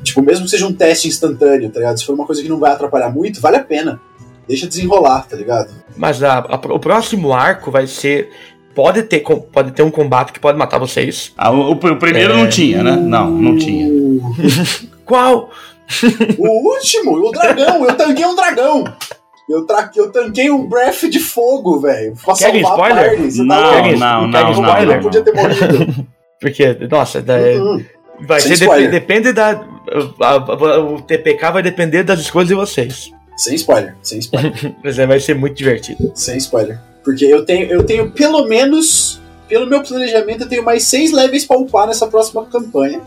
[0.03, 1.97] Tipo, mesmo que seja um teste instantâneo, tá ligado?
[1.99, 3.99] Se for uma coisa que não vai atrapalhar muito, vale a pena.
[4.47, 5.73] Deixa desenrolar, tá ligado?
[5.97, 8.29] Mas a- a- o próximo arco vai ser.
[8.75, 11.31] Pode ter, pode ter um combate que pode matar vocês.
[11.37, 12.37] Ah, o, o primeiro É.
[12.37, 12.95] não tinha, né?
[12.95, 13.87] Não, não tinha.
[13.87, 14.21] Uh,
[15.05, 15.49] Qual?
[16.37, 17.85] O último, o dragão.
[17.85, 18.83] Eu tanquei um dragão.
[19.49, 19.89] Eu, tra...
[19.95, 22.15] eu tanquei um breath de fogo, velho.
[22.23, 23.17] Pra salvar a spoiler?
[23.19, 23.37] party.
[23.37, 26.07] Não, tá não, Quer não, O não, Mario não, não podia ter morrido.
[26.41, 27.83] Porque, nossa, da- Uhum.
[28.27, 28.89] vai Sem ser spoiler.
[28.91, 29.63] dep- depende da.
[30.21, 33.11] a- a- o TPK vai depender das escolhas de vocês.
[33.37, 36.11] Sem spoiler, sem spoiler, Mas é, vai ser muito divertido.
[36.15, 36.79] sem spoiler.
[37.03, 41.45] Porque eu tenho, eu tenho pelo menos, pelo meu planejamento, eu tenho mais seis levels
[41.45, 42.99] pra upar nessa próxima campanha.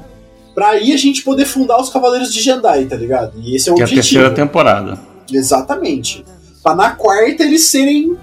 [0.54, 3.32] Pra aí a gente poder fundar os Cavaleiros de Jandai, tá ligado?
[3.42, 4.22] E esse é o Que é a objetivo.
[4.22, 4.98] terceira temporada.
[5.32, 6.24] Exatamente.
[6.62, 8.16] Pra na quarta eles serem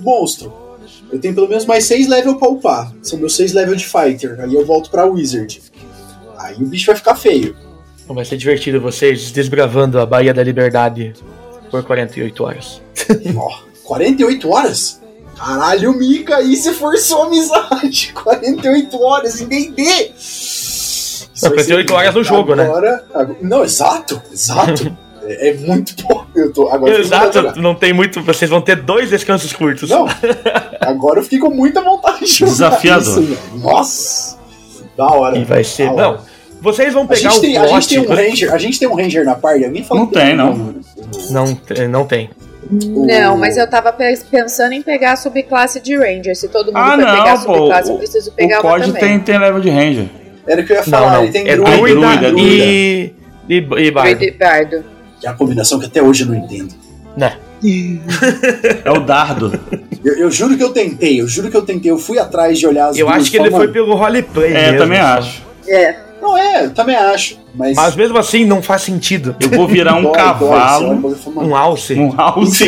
[0.00, 0.52] monstro.
[1.12, 2.92] Eu tenho pelo menos mais seis levels pra upar.
[3.02, 4.38] São meus seis levels de fighter.
[4.40, 5.60] Aí eu volto pra Wizard.
[6.38, 7.56] Aí o bicho vai ficar feio.
[8.08, 11.12] Vai ser divertido vocês desbravando a Baía da Liberdade
[11.70, 12.80] por 48 horas.
[13.36, 15.00] Ó, 48 horas?
[15.36, 18.12] Caralho, Mika, aí você forçou a amizade.
[18.22, 20.12] 48 horas em D&D.
[20.18, 22.64] Isso Não, vai ser 48 horas no jogo, né?
[22.64, 24.96] agora, Agora, não, exato, exato.
[25.24, 26.24] é, é muito bom.
[26.34, 26.98] Eu tô, agora.
[26.98, 28.22] Exato, não tem muito.
[28.22, 29.90] Vocês vão ter dois descansos curtos.
[29.90, 30.06] Não,
[30.80, 33.22] agora eu fiquei com muita vontade de jogar Desafiador.
[33.22, 33.38] isso.
[33.58, 34.38] Nossa,
[34.96, 35.36] da hora.
[35.38, 35.90] E vai ser.
[35.92, 36.18] Não,
[36.60, 38.20] vocês vão A pegar o tem, a gente tem um plot.
[38.22, 39.64] ranger, a gente tem um ranger na party.
[39.64, 40.74] Alguém falou Não tem, não.
[41.30, 42.30] Não, te- não tem.
[42.70, 46.36] Não, mas eu tava pe- pensando em pegar a subclasse de Ranger.
[46.36, 47.54] Se todo mundo Ah, for pegar a não, pô.
[47.56, 49.00] subclasse, eu preciso pegar O uma também.
[49.00, 50.04] tem, tem level de Ranger.
[50.46, 51.12] Era o que eu ia Não, falar.
[51.14, 51.22] não.
[51.24, 53.12] Ele tem É druida, druida, druida, e.
[53.48, 54.16] E, e bardo.
[54.18, 54.84] Druid Bardo.
[55.20, 56.74] Que é a combinação que até hoje eu não entendo.
[57.16, 57.36] Né?
[58.84, 59.52] É o dardo.
[60.02, 61.90] Eu, eu juro que eu tentei, eu juro que eu tentei.
[61.90, 64.52] Eu fui atrás de olhar as Eu acho que ele foi pelo roleplay.
[64.54, 65.04] É, mesmo, também só.
[65.04, 65.42] acho.
[65.68, 65.96] É.
[66.20, 67.38] Não é, eu também acho.
[67.54, 69.34] Mas, Mas mesmo assim não faz sentido.
[69.40, 71.16] Eu vou virar um dói, dói, e cavalo, "Mano,
[71.48, 71.94] Um alce.
[71.94, 72.60] um house.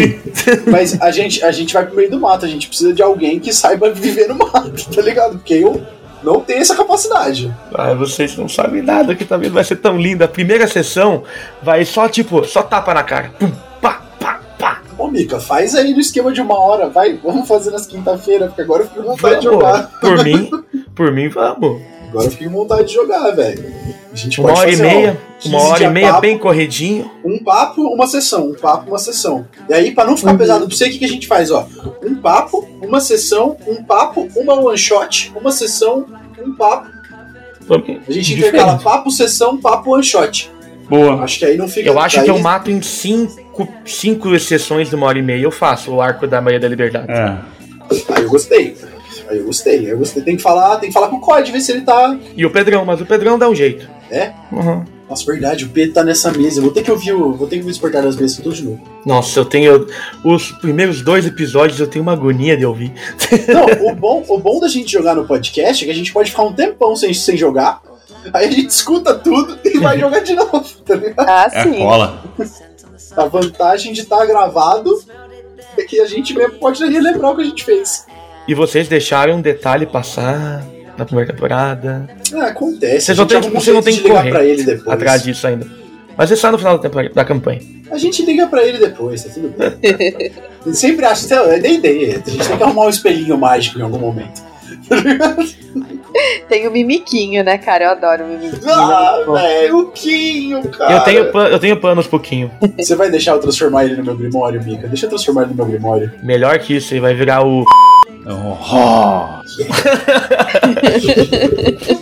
[0.71, 3.39] Mas a gente, a gente vai pro meio do mato, a gente precisa de alguém
[3.39, 5.39] que saiba viver no mato, tá ligado?
[5.39, 5.83] Porque eu
[6.23, 7.55] não tenho essa capacidade.
[7.75, 10.25] Ah, vocês não sabem nada que talvez vai ser tão linda.
[10.25, 11.25] A primeira sessão
[11.63, 13.31] vai só tipo, só tapa na cara.
[13.39, 13.51] Pum,
[13.81, 14.81] pá, pá, pá.
[14.99, 18.63] Ô, Mika, faz aí no esquema de uma hora, vai, vamos fazer nas quinta-feira, porque
[18.63, 19.63] agora eu fiquei com vontade de Vamos.
[19.63, 19.91] jogar.
[20.01, 20.51] Por mim,
[20.95, 21.83] por mim, vamos.
[22.13, 23.65] Agora eu fiquei com vontade de jogar, velho.
[24.13, 26.21] A gente Uma pode hora e fazer, ó, meia, 15 uma hora e meia papo,
[26.21, 27.11] bem corridinho.
[27.25, 28.49] Um papo, uma sessão.
[28.51, 29.47] Um papo, uma sessão.
[29.69, 30.17] E aí, pra não Uhum.
[30.19, 31.67] ficar pesado pra você, o que, que a gente faz, ó?
[32.05, 36.05] Um papo, uma sessão, um papo, uma one shot, uma sessão,
[36.39, 36.91] um papo.
[38.07, 40.51] A gente intercala papo, sessão, papo, one shot.
[40.91, 41.23] Boa.
[41.23, 41.89] Acho que aí não fica.
[41.89, 45.43] Eu acho aí, que eu mato em cinco, cinco sessões de uma hora e meia.
[45.43, 47.11] Eu faço o arco da Maria da Liberdade.
[47.11, 47.39] É.
[48.15, 48.77] Aí eu gostei.
[49.29, 49.79] Aí eu gostei.
[49.79, 50.23] Aí eu gostei.
[50.23, 52.17] Tem que falar, tem que falar com o COD, ver se ele tá.
[52.37, 53.89] E o Pedrão, mas o Pedrão dá um jeito.
[54.11, 54.33] É?
[54.53, 54.85] Uhum.
[55.09, 56.59] Nossa, verdade, o Pedro tá nessa mesa.
[56.59, 57.33] Eu vou ter que ouvir o.
[57.35, 58.81] Vou ter que me despertar das mesas tudo de novo.
[59.05, 59.87] Nossa, eu tenho.
[60.25, 62.93] Os primeiros dois episódios eu tenho uma agonia de ouvir.
[63.49, 66.31] Não, o bom, o bom da gente jogar no podcast é que a gente pode
[66.31, 67.83] ficar um tempão sem, sem jogar.
[68.33, 71.29] Aí a gente escuta tudo e vai jogar de novo, tá ligado?
[71.29, 71.79] Ah, É a sim.
[71.79, 72.25] cola.
[73.17, 75.03] A vantagem de estar gravado
[75.77, 78.07] é que a gente mesmo pode relembrar o que a gente fez.
[78.47, 80.65] E vocês deixaram um detalhe passar
[80.97, 82.09] na primeira temporada.
[82.35, 83.07] Ah, acontece.
[83.07, 84.89] Vocês não um você não tem que ligar correr pra ele depois.
[84.89, 85.67] Atrás disso ainda.
[86.17, 87.61] Mas é só no final da, temporada, da campanha.
[87.91, 90.33] A gente liga pra ele depois, tá tudo bem.
[90.75, 92.23] Sempre acha que é nem ideia.
[92.25, 94.43] A gente tem que arrumar um espelhinho mágico em algum momento.
[96.49, 97.85] Tem o mimiquinho, né, cara?
[97.85, 98.71] Eu adoro o mimiquinho.
[98.71, 99.33] Ah, Muito bom.
[99.33, 100.93] velho, o Quinho, cara.
[100.93, 102.51] Eu tenho, eu tenho planos pouquinho.
[102.79, 104.87] Você vai deixar eu transformar ele no meu Grimório, Mika?
[104.89, 106.13] Deixa eu transformar ele no meu Grimório.
[106.23, 107.65] Melhor que isso, ele vai virar o.
[108.25, 109.43] Oh.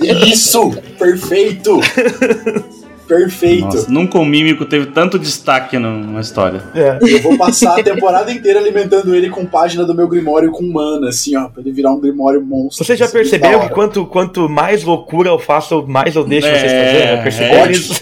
[0.26, 0.70] Isso!
[0.99, 1.80] Perfeito!
[3.11, 3.65] Perfeito!
[3.65, 6.63] Nossa, nunca um mímico teve tanto destaque na história.
[6.73, 6.97] É.
[7.03, 11.09] Eu vou passar a temporada inteira alimentando ele com página do meu Grimório com mana,
[11.09, 12.85] assim, ó, pra ele virar um Grimório monstro.
[12.85, 16.47] Você já é muito percebeu que quanto, quanto mais loucura eu faço, mais eu deixo
[16.47, 17.59] É, vocês fazerem?
[17.59, 17.73] É.
[17.73, 17.95] isso?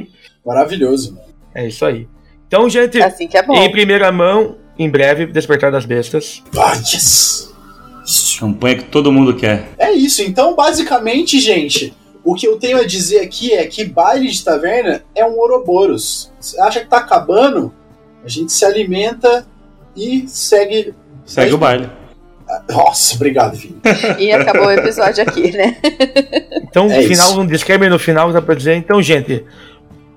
[0.46, 1.18] Maravilhoso.
[1.54, 2.08] é isso aí.
[2.48, 3.54] Então, gente, Assim que é bom.
[3.56, 6.42] em primeira mão, em breve, Despertar das Bestas.
[6.56, 7.52] Ah, yes!
[8.40, 9.68] Campanha que todo mundo quer.
[9.78, 11.92] É isso, então basicamente, gente,
[12.26, 16.32] o que eu tenho a dizer aqui é que baile de taverna é um Ouroboros.
[16.40, 17.72] Você acha que tá acabando?
[18.24, 19.46] A gente se alimenta
[19.96, 20.92] e segue.
[21.24, 21.88] Segue o baile.
[22.68, 23.80] Nossa, obrigado, filho.
[24.18, 25.76] E acabou o episódio aqui, né?
[26.68, 27.40] Então, É final, isso.
[27.40, 28.74] um disclaimer no final dá pra dizer.
[28.76, 29.44] Então, gente,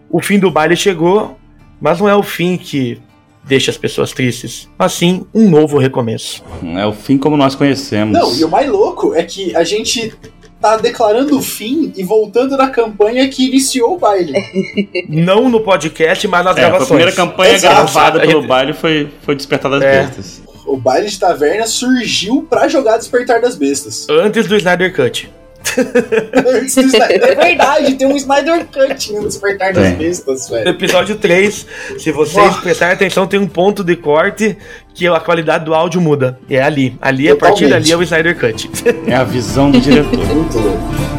[0.09, 1.37] o fim do baile chegou,
[1.79, 2.99] mas não é o fim que
[3.45, 6.43] deixa as pessoas tristes, mas sim um novo recomeço.
[6.77, 8.13] É o fim como nós conhecemos.
[8.17, 10.13] Não, e o mais louco é que a gente
[10.61, 14.33] tá declarando o fim e voltando na campanha que iniciou o baile.
[15.07, 16.87] Não no podcast, mas nas É, foi a gravações.
[16.87, 17.75] primeira campanha Exato.
[17.75, 20.01] gravada pelo baile foi, foi Despertar das É.
[20.03, 20.41] Bestas.
[20.65, 24.05] O baile de taverna surgiu pra jogar Despertar das Bestas.
[24.09, 25.31] Antes do Snyder Cut.
[27.09, 29.93] É verdade, tem um Snyder Cut no Despertar das.
[29.93, 30.69] Bestas, velho.
[30.69, 31.65] Episódio 3,
[31.97, 32.61] se vocês Nossa.
[32.61, 34.57] prestarem atenção, tem um ponto de corte
[34.93, 36.39] que a qualidade do áudio muda.
[36.49, 36.97] E é ali.
[37.01, 37.83] Ali, a partir Totalmente.
[37.83, 38.69] dali, é o Snyder Cut.
[39.07, 40.25] É a visão do diretor.
[40.25, 41.18] Muito louco.